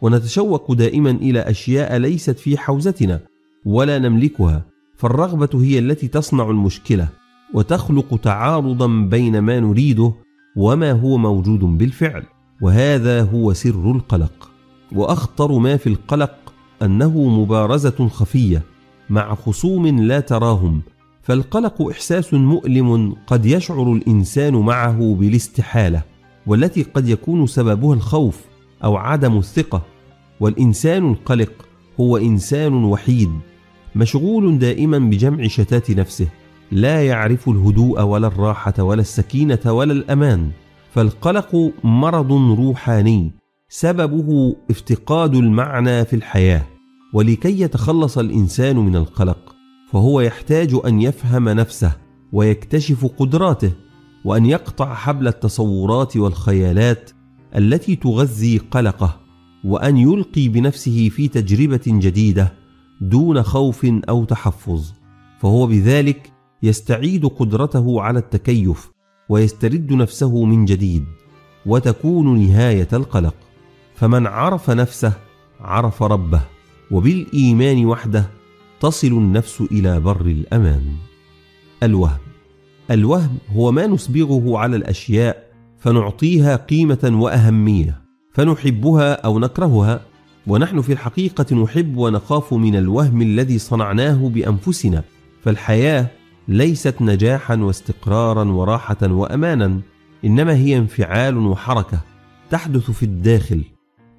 ونتشوق 0.01 0.71
دائما 0.71 1.11
إلى 1.11 1.39
أشياء 1.39 1.97
ليست 1.97 2.39
في 2.39 2.57
حوزتنا 2.57 3.19
ولا 3.65 3.99
نملكها 3.99 4.65
فالرغبة 4.97 5.63
هي 5.63 5.79
التي 5.79 6.07
تصنع 6.07 6.49
المشكلة. 6.49 7.24
وتخلق 7.53 8.19
تعارضا 8.23 8.87
بين 8.87 9.39
ما 9.39 9.59
نريده 9.59 10.13
وما 10.55 10.91
هو 10.91 11.17
موجود 11.17 11.59
بالفعل 11.59 12.23
وهذا 12.61 13.23
هو 13.23 13.53
سر 13.53 13.91
القلق. 13.91 14.51
وأخطر 14.91 15.57
ما 15.57 15.77
في 15.77 15.87
القلق 15.87 16.53
أنه 16.81 17.29
مبارزة 17.29 18.07
خفية 18.07 18.63
مع 19.09 19.35
خصوم 19.35 19.87
لا 19.87 20.19
تراهم 20.19 20.81
فالقلق 21.21 21.89
إحساس 21.89 22.33
مؤلم 22.33 23.15
قد 23.27 23.45
يشعر 23.45 23.93
الإنسان 23.93 24.55
معه 24.55 25.15
بالاستحالة 25.19 26.01
والتي 26.47 26.83
قد 26.83 27.09
يكون 27.09 27.47
سببها 27.47 27.93
الخوف 27.93 28.41
أو 28.83 28.97
عدم 28.97 29.37
الثقة. 29.37 29.81
والإنسان 30.39 31.11
القلق 31.11 31.51
هو 31.99 32.17
إنسان 32.17 32.73
وحيد 32.73 33.29
مشغول 33.95 34.59
دائما 34.59 34.99
بجمع 34.99 35.47
شتات 35.47 35.91
نفسه. 35.91 36.27
لا 36.75 37.05
يعرف 37.05 37.49
الهدوء 37.49 38.01
ولا 38.01 38.27
الراحة 38.27 38.83
ولا 38.83 39.01
السكينة 39.01 39.59
ولا 39.65 39.93
الأمان. 39.93 40.51
فالقلق 40.91 41.71
مرض 41.83 42.31
روحاني 42.31 43.31
سببه 43.69 44.55
افتقاد 44.69 45.35
المعنى 45.35 46.05
في 46.05 46.15
الحياة. 46.15 46.65
ولكي 47.13 47.61
يتخلص 47.61 48.17
الإنسان 48.17 48.75
من 48.75 48.95
القلق 48.95 49.55
فهو 49.91 50.21
يحتاج 50.21 50.79
أن 50.85 51.01
يفهم 51.01 51.49
نفسه 51.49 51.91
ويكتشف 52.31 53.05
قدراته 53.05 53.71
وأن 54.25 54.45
يقطع 54.45 54.93
حبل 54.93 55.27
التصورات 55.27 56.17
والخيالات 56.17 57.11
التي 57.55 57.95
تغذي 57.95 58.57
قلقه 58.57 59.19
وأن 59.63 59.97
يلقي 59.97 60.47
بنفسه 60.47 61.09
في 61.09 61.27
تجربة 61.27 61.83
جديدة 61.87 62.53
دون 63.01 63.43
خوف 63.43 63.85
أو 64.09 64.25
تحفظ. 64.25 64.91
فهو 65.39 65.67
بذلك 65.67 66.34
يستعيد 66.63 67.25
قدرته 67.25 68.01
على 68.01 68.19
التكيف 68.19 68.91
ويسترد 69.29 69.93
نفسه 69.93 70.45
من 70.45 70.65
جديد 70.65 71.05
وتكون 71.65 72.39
نهاية 72.39 72.87
القلق. 72.93 73.35
فمن 73.95 74.27
عرف 74.27 74.69
نفسه 74.69 75.13
عرف 75.59 76.03
ربه 76.03 76.41
وبالإيمان 76.91 77.85
وحده 77.85 78.25
تصل 78.79 79.07
النفس 79.07 79.61
إلى 79.61 79.99
بر 79.99 80.21
الأمان. 80.21 80.95
الوهم. 81.83 82.17
الوهم 82.91 83.37
هو 83.55 83.71
ما 83.71 83.87
نسبغه 83.87 84.57
على 84.57 84.75
الأشياء 84.75 85.45
فنعطيها 85.79 86.55
قيمة 86.55 87.11
وأهمية 87.13 88.01
فنحبها 88.33 89.13
أو 89.13 89.39
نكرهها 89.39 90.01
ونحن 90.47 90.81
في 90.81 90.93
الحقيقة 90.93 91.55
نحب 91.55 91.97
ونخاف 91.97 92.53
من 92.53 92.75
الوهم 92.75 93.21
الذي 93.21 93.59
صنعناه 93.59 94.29
بأنفسنا 94.29 95.03
فالحياة 95.43 96.07
ليست 96.47 97.01
نجاحا 97.01 97.55
واستقرارا 97.55 98.43
وراحه 98.43 98.97
وامانا 99.03 99.79
إنما 100.25 100.55
هي 100.55 100.77
انفعال 100.77 101.37
وحركة 101.37 101.99
تحدث 102.49 102.91
في 102.91 103.03
الداخل 103.03 103.63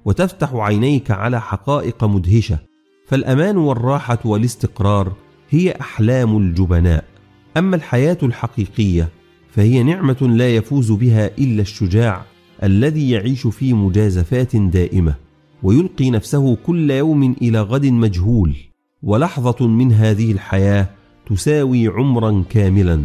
وتفتح 0.05 0.53
عينيك 0.53 1.11
على 1.11 1.41
حقائق 1.41 2.03
مدهشة. 2.03 2.59
فالأمان 3.05 3.57
والراحة 3.57 4.19
والاستقرار 4.25 5.13
هي 5.49 5.71
أحلام 5.81 6.37
الجبناء. 6.37 7.03
أما 7.57 7.75
الحياة 7.75 8.17
الحقيقية 8.23 9.09
فهي 9.51 9.83
نعمة 9.83 10.17
لا 10.21 10.55
يفوز 10.55 10.91
بها 10.91 11.27
إلا 11.37 11.61
الشجاع 11.61 12.25
الذي 12.63 13.09
يعيش 13.09 13.47
في 13.47 13.73
مجازفات 13.73 14.55
دائمة 14.55 15.15
ويلقي 15.63 16.09
نفسه 16.09 16.55
كل 16.55 16.91
يوم 16.91 17.35
إلى 17.41 17.61
غد 17.61 17.85
مجهول 17.85 18.55
ولحظة 19.03 19.67
من 19.67 19.91
هذه 19.91 20.31
الحياة 20.31 20.89
تساوي 21.29 21.87
عمرا 21.87 22.43
كاملا. 22.49 23.03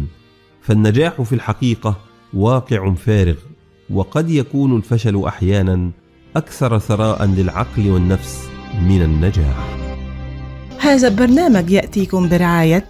فالنجاح 0.61 1.21
في 1.21 1.35
الحقيقة 1.35 1.97
واقع 2.33 2.93
فارغ 2.93 3.35
وقد 3.89 4.29
يكون 4.29 4.77
الفشل 4.77 5.23
أحيانا 5.23 5.91
أكثر 6.35 6.79
ثراء 6.79 7.25
للعقل 7.25 7.89
والنفس 7.89 8.49
من 8.81 9.01
النجاح. 9.01 9.77
هذا 10.79 11.07
البرنامج 11.07 11.71
يأتيكم 11.71 12.29
برعاية 12.29 12.89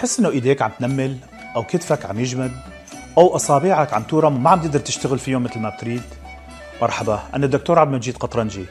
تحس 0.00 0.18
إنه 0.18 0.30
إيديك 0.30 0.62
عم 0.62 0.70
تنمل 0.78 1.16
أو 1.56 1.62
كتفك 1.62 2.06
عم 2.06 2.20
يجمد 2.20 2.52
أو 3.18 3.36
أصابعك 3.36 3.94
عم 3.94 4.02
تورم 4.02 4.36
وما 4.36 4.50
عم 4.50 4.60
تقدر 4.60 4.78
تشتغل 4.78 5.18
فيهم 5.18 5.42
مثل 5.42 5.60
ما 5.60 5.68
بتريد؟ 5.68 6.02
مرحبا 6.82 7.20
أنا 7.34 7.46
الدكتور 7.46 7.78
عبد 7.78 7.92
المجيد 7.92 8.16
قطرنجي. 8.16 8.64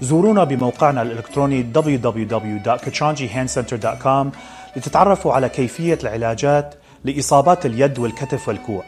زورونا 0.00 0.44
بموقعنا 0.44 1.02
الإلكتروني 1.02 1.66
www.kachanjihandcenter.com 1.74 4.26
لتتعرفوا 4.76 5.32
على 5.32 5.48
كيفية 5.48 5.98
العلاجات 6.02 6.74
لإصابات 7.04 7.66
اليد 7.66 7.98
والكتف 7.98 8.48
والكوع. 8.48 8.84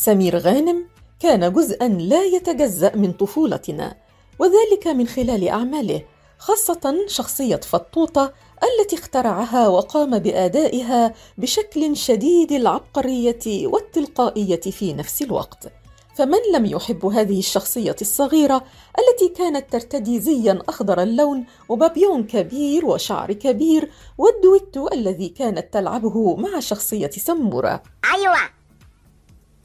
سمير 0.00 0.38
غانم 0.38 0.86
كان 1.20 1.52
جزءا 1.52 1.88
لا 1.88 2.24
يتجزأ 2.24 2.96
من 2.96 3.12
طفولتنا 3.12 3.96
وذلك 4.38 4.86
من 4.86 5.06
خلال 5.06 5.48
أعماله 5.48 6.02
خاصة 6.38 6.94
شخصية 7.06 7.56
فطوطة 7.56 8.32
التي 8.62 8.96
اخترعها 8.96 9.68
وقام 9.68 10.18
بأدائها 10.18 11.14
بشكل 11.38 11.96
شديد 11.96 12.52
العبقرية 12.52 13.66
والتلقائية 13.66 14.60
في 14.60 14.92
نفس 14.92 15.22
الوقت. 15.22 15.72
فمن 16.14 16.38
لم 16.54 16.66
يحب 16.66 17.06
هذه 17.06 17.38
الشخصية 17.38 17.96
الصغيرة 18.00 18.64
التي 18.98 19.28
كانت 19.28 19.72
ترتدي 19.72 20.20
زيا 20.20 20.62
أخضر 20.68 21.02
اللون 21.02 21.44
وبابيون 21.68 22.26
كبير 22.26 22.86
وشعر 22.86 23.32
كبير 23.32 23.90
والدويتو 24.18 24.88
الذي 24.92 25.28
كانت 25.28 25.72
تلعبه 25.72 26.36
مع 26.36 26.60
شخصية 26.60 27.10
سمورة. 27.10 27.82
أيوه. 28.14 28.57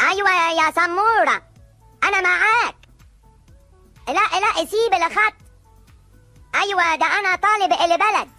أيوه 0.09 0.51
يا 0.51 0.71
سمورة. 0.71 1.41
أنا 2.03 2.21
معاك. 2.21 2.75
لا 4.07 4.39
لا 4.39 4.65
سيب 4.65 4.93
الخط. 4.93 5.33
أيوه 6.55 6.95
ده 6.95 7.05
أنا 7.05 7.35
طالب 7.35 7.73
البلد. 7.73 8.29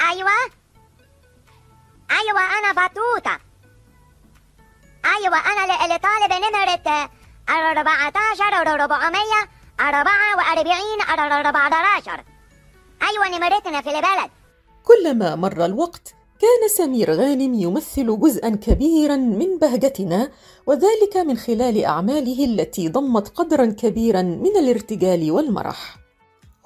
أيوه. 0.00 0.30
أيوه 2.10 2.40
أنا 2.58 2.72
بطوطة. 2.86 3.38
أيوه 5.04 5.38
أنا 5.38 5.84
اللي 5.84 5.98
طالب 5.98 6.32
نمرة 6.32 7.10
14 7.48 8.70
400 8.70 9.20
44 9.80 11.00
14 11.50 12.24
أيوه 13.02 13.28
نمرتنا 13.28 13.80
في 13.82 13.90
البلد. 13.90 14.30
كلما 14.84 15.36
مر 15.36 15.64
الوقت 15.64 16.14
كان 16.40 16.68
سمير 16.76 17.10
غانم 17.12 17.54
يمثل 17.54 18.20
جزءا 18.20 18.48
كبيرا 18.48 19.16
من 19.16 19.58
بهجتنا 19.58 20.30
وذلك 20.66 21.16
من 21.16 21.36
خلال 21.36 21.84
أعماله 21.84 22.44
التي 22.44 22.88
ضمت 22.88 23.28
قدرا 23.28 23.66
كبيرا 23.66 24.22
من 24.22 24.56
الارتجال 24.56 25.30
والمرح. 25.30 25.96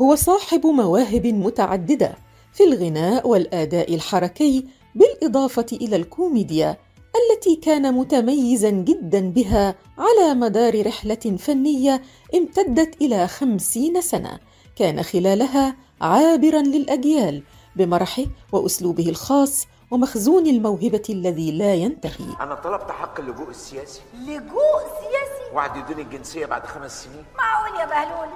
هو 0.01 0.15
صاحب 0.15 0.67
مواهب 0.67 1.27
متعددة 1.27 2.17
في 2.53 2.65
الغناء 2.65 3.29
والأداء 3.29 3.95
الحركي 3.95 4.67
بالإضافة 4.95 5.67
إلى 5.73 5.97
الكوميديا 5.97 6.77
التي 7.21 7.57
كان 7.57 7.95
متميزا 7.95 8.71
جدا 8.71 9.31
بها 9.31 9.75
على 9.99 10.35
مدار 10.35 10.87
رحلة 10.87 11.37
فنية 11.39 12.03
امتدت 12.35 13.03
إلى 13.03 13.29
خمسين 13.29 14.01
سنة. 14.01 14.39
كان 14.77 15.03
خلالها 15.03 15.77
عابرا 16.01 16.63
للأجيال 16.63 17.43
بمرحه 17.77 18.25
وأسلوبه 18.53 19.09
الخاص 19.09 19.67
ومخزون 19.91 20.47
الموهبة 20.47 21.03
الذي 21.11 21.53
لا 21.53 21.75
ينتهي. 21.75 22.37
أنا 22.41 22.55
طلبت 22.55 22.91
حق 22.91 23.21
اللجوء 23.21 23.51
السياسي. 23.51 24.01
لجوء 24.15 24.81
سياسي؟ 25.01 25.55
وعد 25.55 25.77
يدوني 25.77 26.03
الجنسية 26.03 26.47
بعد 26.47 26.67
خمس 26.67 27.05
سنين. 27.05 27.25
معقول 27.39 27.81
يا 27.81 27.87
بهلول؟ 27.87 28.29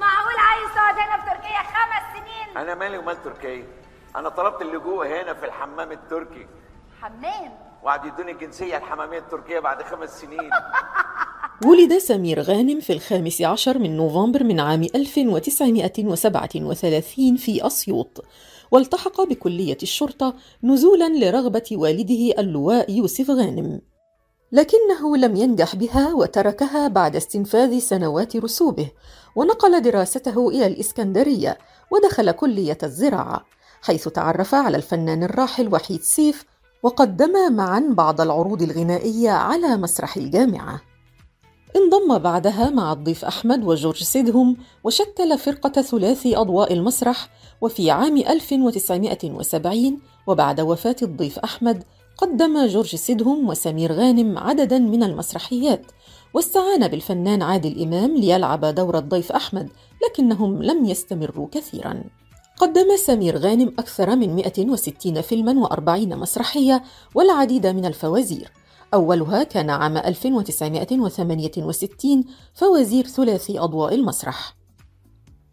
معقول 0.00 0.34
عايز 0.38 0.70
تقعد 0.74 0.94
هنا 0.94 1.16
في 1.16 1.22
تركيا 1.30 1.58
خمس 1.58 2.02
سنين؟ 2.12 2.56
أنا 2.56 2.74
مالي 2.74 2.98
ومال 2.98 3.22
تركيا. 3.22 3.66
أنا 4.16 4.28
طلبت 4.28 4.62
اللجوء 4.62 5.06
هنا 5.06 5.34
في 5.34 5.46
الحمام 5.46 5.92
التركي. 5.92 6.46
حمام؟ 7.00 7.52
وعد 7.82 8.04
يدوني 8.04 8.32
الجنسية 8.32 8.76
الحمامية 8.76 9.18
التركية 9.18 9.60
بعد 9.60 9.82
خمس 9.82 10.20
سنين. 10.20 10.50
ولد 11.66 11.98
سمير 11.98 12.40
غانم 12.40 12.80
في 12.80 12.92
الخامس 12.92 13.42
عشر 13.42 13.78
من 13.78 13.96
نوفمبر 13.96 14.44
من 14.44 14.60
عام 14.60 14.82
1937 14.82 17.36
في 17.36 17.66
أسيوط. 17.66 18.24
والتحق 18.70 19.20
بكلية 19.22 19.78
الشرطة 19.82 20.34
نزولا 20.64 21.08
لرغبة 21.08 21.68
والده 21.72 22.40
اللواء 22.40 22.90
يوسف 22.90 23.30
غانم. 23.30 23.80
لكنه 24.52 25.16
لم 25.16 25.36
ينجح 25.36 25.76
بها 25.76 26.14
وتركها 26.14 26.88
بعد 26.88 27.16
استنفاذ 27.16 27.78
سنوات 27.78 28.36
رسوبه 28.36 28.90
ونقل 29.36 29.82
دراسته 29.82 30.48
إلى 30.48 30.66
الإسكندرية 30.66 31.58
ودخل 31.90 32.30
كلية 32.30 32.78
الزراعة 32.82 33.44
حيث 33.82 34.08
تعرف 34.08 34.54
على 34.54 34.76
الفنان 34.76 35.22
الراحل 35.22 35.74
وحيد 35.74 36.02
سيف 36.02 36.44
وقدما 36.82 37.48
معا 37.48 37.84
بعض 37.90 38.20
العروض 38.20 38.62
الغنائية 38.62 39.30
على 39.30 39.76
مسرح 39.76 40.16
الجامعة. 40.16 40.89
انضم 41.76 42.18
بعدها 42.18 42.70
مع 42.70 42.92
الضيف 42.92 43.24
أحمد 43.24 43.64
وجورج 43.64 44.02
سيدهم 44.02 44.56
وشكل 44.84 45.38
فرقة 45.38 45.82
ثلاثي 45.82 46.36
أضواء 46.36 46.72
المسرح 46.72 47.28
وفي 47.60 47.90
عام 47.90 48.16
1970 48.16 49.98
وبعد 50.26 50.60
وفاة 50.60 50.96
الضيف 51.02 51.38
أحمد 51.38 51.84
قدم 52.18 52.66
جورج 52.66 52.96
سيدهم 52.96 53.48
وسمير 53.48 53.92
غانم 53.92 54.38
عددا 54.38 54.78
من 54.78 55.02
المسرحيات 55.02 55.86
واستعان 56.34 56.88
بالفنان 56.88 57.42
عادل 57.42 57.82
إمام 57.82 58.16
ليلعب 58.16 58.64
دور 58.64 58.98
الضيف 58.98 59.32
أحمد 59.32 59.68
لكنهم 60.04 60.62
لم 60.62 60.84
يستمروا 60.84 61.48
كثيرا. 61.52 62.04
قدم 62.56 62.96
سمير 62.96 63.38
غانم 63.38 63.68
أكثر 63.78 64.16
من 64.16 64.36
160 64.36 65.20
فيلما 65.20 65.68
و40 65.68 66.14
مسرحية 66.16 66.82
والعديد 67.14 67.66
من 67.66 67.84
الفوازير. 67.84 68.52
أولها 68.94 69.42
كان 69.42 69.70
عام 69.70 69.96
1968 69.96 72.24
فوازير 72.54 73.06
ثلاثي 73.06 73.58
أضواء 73.58 73.94
المسرح. 73.94 74.56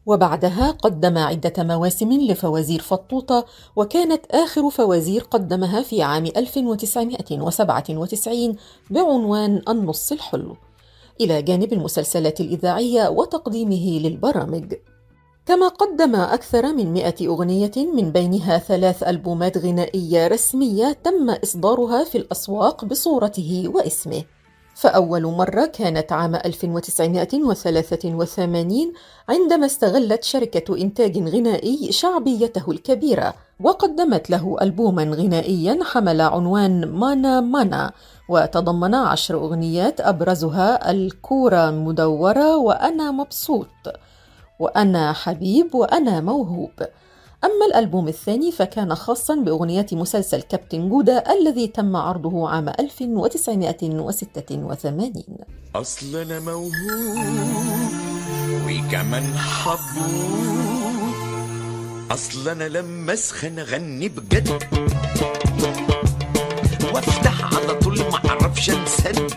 وبعدها 0.05 0.71
قدم 0.71 1.17
عدة 1.17 1.63
مواسم 1.63 2.11
لفوازير 2.11 2.81
فطوطة 2.81 3.45
وكانت 3.75 4.25
آخر 4.31 4.69
فوازير 4.69 5.21
قدمها 5.21 5.81
في 5.81 6.01
عام 6.01 6.25
1997 6.25 8.55
بعنوان 8.89 9.61
النص 9.69 10.11
الحلو. 10.11 10.55
إلى 11.21 11.41
جانب 11.41 11.73
المسلسلات 11.73 12.41
الإذاعية 12.41 13.09
وتقديمه 13.09 13.99
للبرامج. 13.99 14.73
كما 15.47 15.67
قدم 15.67 16.15
أكثر 16.15 16.73
من 16.73 16.93
مئة 16.93 17.27
أغنية 17.27 17.71
من 17.77 18.11
بينها 18.11 18.57
ثلاث 18.57 19.03
ألبومات 19.03 19.57
غنائية 19.57 20.27
رسمية 20.27 20.97
تم 21.03 21.29
إصدارها 21.29 22.03
في 22.03 22.17
الأسواق 22.17 22.85
بصورته 22.85 23.71
واسمه. 23.75 24.23
فأول 24.75 25.23
مرة 25.23 25.65
كانت 25.65 26.11
عام 26.11 26.35
1983 26.35 28.93
عندما 29.29 29.65
استغلت 29.65 30.23
شركة 30.23 30.77
إنتاج 30.77 31.17
غنائي 31.17 31.91
شعبيته 31.91 32.71
الكبيرة 32.71 33.33
وقدمت 33.59 34.29
له 34.29 34.57
ألبوما 34.61 35.03
غنائيا 35.03 35.79
حمل 35.83 36.21
عنوان 36.21 36.85
مانا 36.85 37.41
مانا 37.41 37.91
وتضمن 38.29 38.95
عشر 38.95 39.35
أغنيات 39.35 40.01
أبرزها 40.01 40.91
الكورة 40.91 41.71
مدورة 41.71 42.57
وأنا 42.57 43.11
مبسوط. 43.11 43.67
وأنا 44.59 45.13
حبيب 45.13 45.75
وأنا 45.75 46.21
موهوب. 46.21 46.71
أما 47.43 47.65
الألبوم 47.69 48.07
الثاني 48.07 48.51
فكان 48.51 48.95
خاصا 48.95 49.35
بأغنية 49.35 49.85
مسلسل 49.91 50.41
كابتن 50.41 50.89
جودة 50.89 51.23
الذي 51.39 51.67
تم 51.67 51.95
عرضه 51.95 52.49
عام 52.49 52.69
1986 52.69 55.37
أصل 55.75 56.15
أنا 56.15 56.39
موهوب 56.39 56.71
وكمان 58.65 59.37
حبوب. 59.37 61.07
أصل 62.11 62.49
أنا 62.49 62.63
لما 62.63 63.13
أسخن 63.13 63.59
أغني 63.59 64.09
بجد 64.09 64.49
وأفتح 66.93 67.53
على 67.55 67.75
طول 67.79 67.99
ما 67.99 68.29
أعرفش 68.29 68.69
أنسد. 68.69 69.33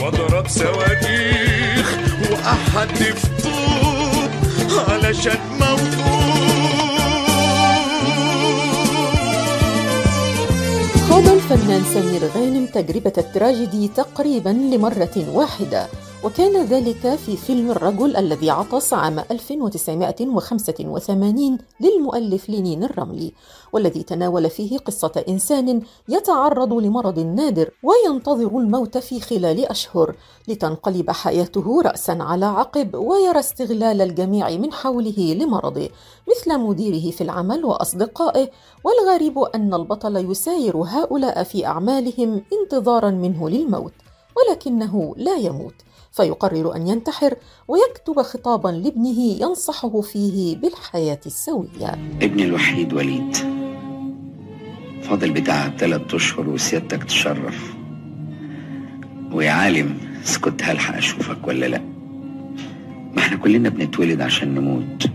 وأضرب 0.00 0.48
صواريخ 0.48 1.31
واحدف 2.74 3.42
طوب 3.42 4.30
علشان 4.88 5.38
خاض 11.08 11.28
الفنان 11.28 11.82
سمير 11.94 12.24
غانم 12.34 12.66
تجربة 12.66 13.12
التراجيدي 13.18 13.88
تقريبا 13.88 14.48
لمرة 14.48 15.26
واحدة. 15.32 15.88
وكان 16.24 16.64
ذلك 16.64 17.14
في 17.14 17.36
فيلم 17.36 17.70
الرجل 17.70 18.16
الذي 18.16 18.50
عطس 18.50 18.94
عام 18.94 19.18
1985 19.30 21.58
للمؤلف 21.80 22.48
لينين 22.48 22.84
الرملي 22.84 23.32
والذي 23.72 24.02
تناول 24.02 24.50
فيه 24.50 24.78
قصة 24.78 25.24
إنسان 25.28 25.82
يتعرض 26.08 26.72
لمرض 26.72 27.18
نادر 27.18 27.70
وينتظر 27.82 28.58
الموت 28.58 28.98
في 28.98 29.20
خلال 29.20 29.66
أشهر 29.66 30.16
لتنقلب 30.48 31.10
حياته 31.10 31.82
رأسا 31.82 32.18
على 32.20 32.46
عقب 32.46 32.94
ويرى 32.94 33.38
استغلال 33.38 34.02
الجميع 34.02 34.50
من 34.50 34.72
حوله 34.72 35.36
لمرضه 35.40 35.88
مثل 36.30 36.58
مديره 36.58 37.10
في 37.10 37.20
العمل 37.20 37.64
وأصدقائه 37.64 38.50
والغريب 38.84 39.38
أن 39.38 39.74
البطل 39.74 40.30
يساير 40.30 40.76
هؤلاء 40.76 41.42
في 41.42 41.66
أعمالهم 41.66 42.42
انتظارا 42.52 43.10
منه 43.10 43.48
للموت 43.48 43.92
ولكنه 44.36 45.14
لا 45.16 45.36
يموت. 45.36 45.74
فيقرر 46.12 46.76
أن 46.76 46.86
ينتحر 46.86 47.34
ويكتب 47.68 48.22
خطابا 48.22 48.68
لابنه 48.68 49.18
ينصحه 49.20 50.00
فيه 50.00 50.56
بالحياة 50.56 51.20
السوية. 51.26 51.98
ابني 52.22 52.44
الوحيد 52.44 52.92
وليد. 52.92 53.36
فاضل 55.02 55.30
بتاع 55.30 55.68
ثلاث 55.68 56.14
أشهر 56.14 56.48
وسيادتك 56.48 57.04
تشرف. 57.04 57.74
ويا 59.32 59.50
عالم 59.50 59.98
كنت 60.40 60.62
هلحق 60.62 60.96
اشوفك 60.96 61.46
ولا 61.46 61.66
لا؟ 61.66 61.78
ما 63.12 63.18
إحنا 63.18 63.36
كلنا 63.36 63.68
بنتولد 63.68 64.20
عشان 64.20 64.54
نموت. 64.54 65.10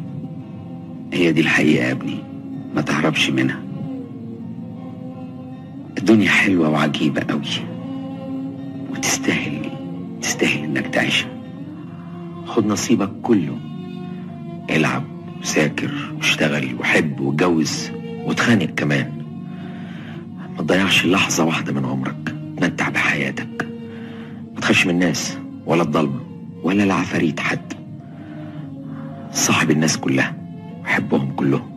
هي 1.13 1.31
دي 1.31 1.41
الحقيقة 1.41 1.85
يا 1.85 1.91
ابني 1.91 2.23
ما 2.75 2.81
تهربش 2.81 3.29
منها. 3.29 3.59
الدنيا 5.97 6.29
حلوة 6.29 6.69
وعجيبة 6.69 7.21
قوي. 7.29 7.67
وتستاهل. 8.91 9.76
تستاهل 10.21 10.63
إنك 10.63 10.87
تعيشها 10.87 11.29
خد 12.45 12.65
نصيبك 12.65 13.11
كله. 13.23 13.57
العب 14.69 15.03
وذاكر 15.41 15.91
واشتغل 16.17 16.75
وحب 16.79 17.19
واتجوز 17.19 17.91
واتخانق 18.25 18.65
كمان. 18.65 19.11
ما 20.57 20.63
تضيعش 20.63 21.05
لحظة 21.05 21.45
واحدة 21.45 21.73
من 21.73 21.85
عمرك. 21.85 22.35
تمتع 22.57 22.89
بحياتك. 22.89 23.67
ما 24.55 24.61
تخافش 24.61 24.85
من 24.85 24.93
الناس 24.93 25.37
ولا 25.65 25.81
الضلمة 25.81 26.19
ولا 26.63 26.83
العفاريت 26.83 27.39
حد. 27.39 27.73
صاحب 29.31 29.71
الناس 29.71 29.97
كلها 29.97 30.35
وحبهم 30.81 31.31
كلهم. 31.31 31.71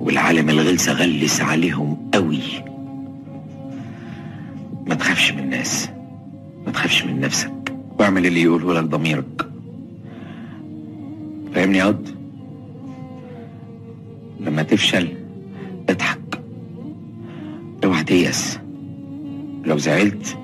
والعالم 0.00 0.50
الغلسة 0.50 0.92
غلس 0.92 1.40
عليهم 1.40 2.10
قوي. 2.14 2.40
ما 4.86 4.94
تخافش 4.94 5.32
من 5.32 5.38
الناس. 5.38 5.90
تخافش 6.74 7.04
من 7.04 7.20
نفسك. 7.20 7.76
واعمل 7.98 8.26
اللي 8.26 8.42
يقوله 8.42 8.74
لك 8.74 8.84
ضميرك. 8.84 9.48
فاهمني 11.54 11.78
يا 11.78 11.98
لما 14.40 14.62
تفشل 14.62 15.08
اضحك. 15.88 16.40
اوعى 17.84 18.04
تيأس. 18.04 18.58
لو 19.64 19.78
زعلت 19.78 20.38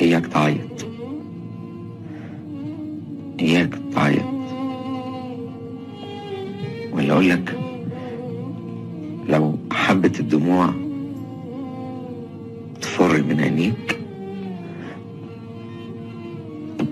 اياك 0.00 0.26
تعيط. 0.26 0.86
اياك 3.40 3.78
تعيط. 3.94 4.24
ولا 6.92 7.12
أقول 7.12 7.28
لك 7.30 7.58
لو 9.28 9.58
حبة 9.72 10.12
الدموع 10.20 10.87
تفر 12.82 13.22
من 13.22 13.40
عينيك 13.40 13.98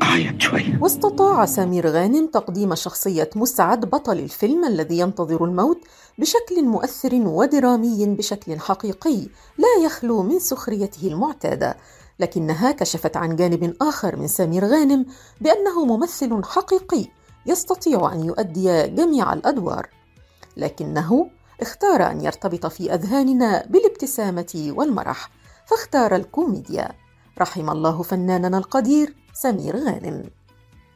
عيط 0.02 0.40
شوية 0.40 0.78
واستطاع 0.80 1.46
سمير 1.46 1.86
غانم 1.88 2.26
تقديم 2.26 2.74
شخصية 2.74 3.30
مسعد 3.36 3.84
بطل 3.84 4.18
الفيلم 4.18 4.64
الذي 4.64 4.98
ينتظر 4.98 5.44
الموت 5.44 5.80
بشكل 6.18 6.64
مؤثر 6.64 7.14
ودرامي 7.14 8.06
بشكل 8.06 8.60
حقيقي 8.60 9.20
لا 9.58 9.84
يخلو 9.84 10.22
من 10.22 10.38
سخريته 10.38 11.08
المعتادة 11.08 11.76
لكنها 12.20 12.72
كشفت 12.72 13.16
عن 13.16 13.36
جانب 13.36 13.76
آخر 13.80 14.16
من 14.16 14.28
سمير 14.28 14.64
غانم 14.64 15.06
بأنه 15.40 15.84
ممثل 15.84 16.44
حقيقي 16.44 17.06
يستطيع 17.46 18.12
أن 18.12 18.24
يؤدي 18.24 18.86
جميع 18.88 19.32
الأدوار 19.32 19.88
لكنه 20.56 21.30
اختار 21.60 22.10
أن 22.10 22.20
يرتبط 22.20 22.66
في 22.66 22.94
أذهاننا 22.94 23.66
بالابتسامة 23.66 24.72
والمرح. 24.76 25.30
فاختار 25.66 26.16
الكوميديا. 26.16 26.88
رحم 27.40 27.70
الله 27.70 28.02
فناننا 28.02 28.58
القدير 28.58 29.14
سمير 29.32 29.76
غانم. 29.76 30.24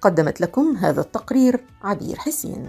قدمت 0.03 0.41
لكم 0.41 0.77
هذا 0.77 1.01
التقرير 1.01 1.61
عبير 1.83 2.17
حسين. 2.17 2.69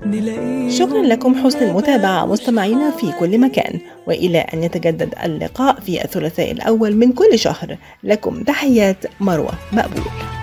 شكرا 0.69 1.01
لكم 1.01 1.43
حسن 1.43 1.63
المتابعة 1.63 2.25
مستمعينا 2.25 2.91
في 2.91 3.11
كل 3.19 3.37
مكان 3.37 3.79
وإلى 4.07 4.39
أن 4.39 4.63
يتجدد 4.63 5.13
اللقاء 5.23 5.79
في 5.79 6.03
الثلاثاء 6.03 6.51
الأول 6.51 6.95
من 6.95 7.13
كل 7.13 7.39
شهر. 7.39 7.77
لكم 8.03 8.43
تحيات 8.43 9.05
مروة 9.19 9.53
مقبول. 9.73 10.40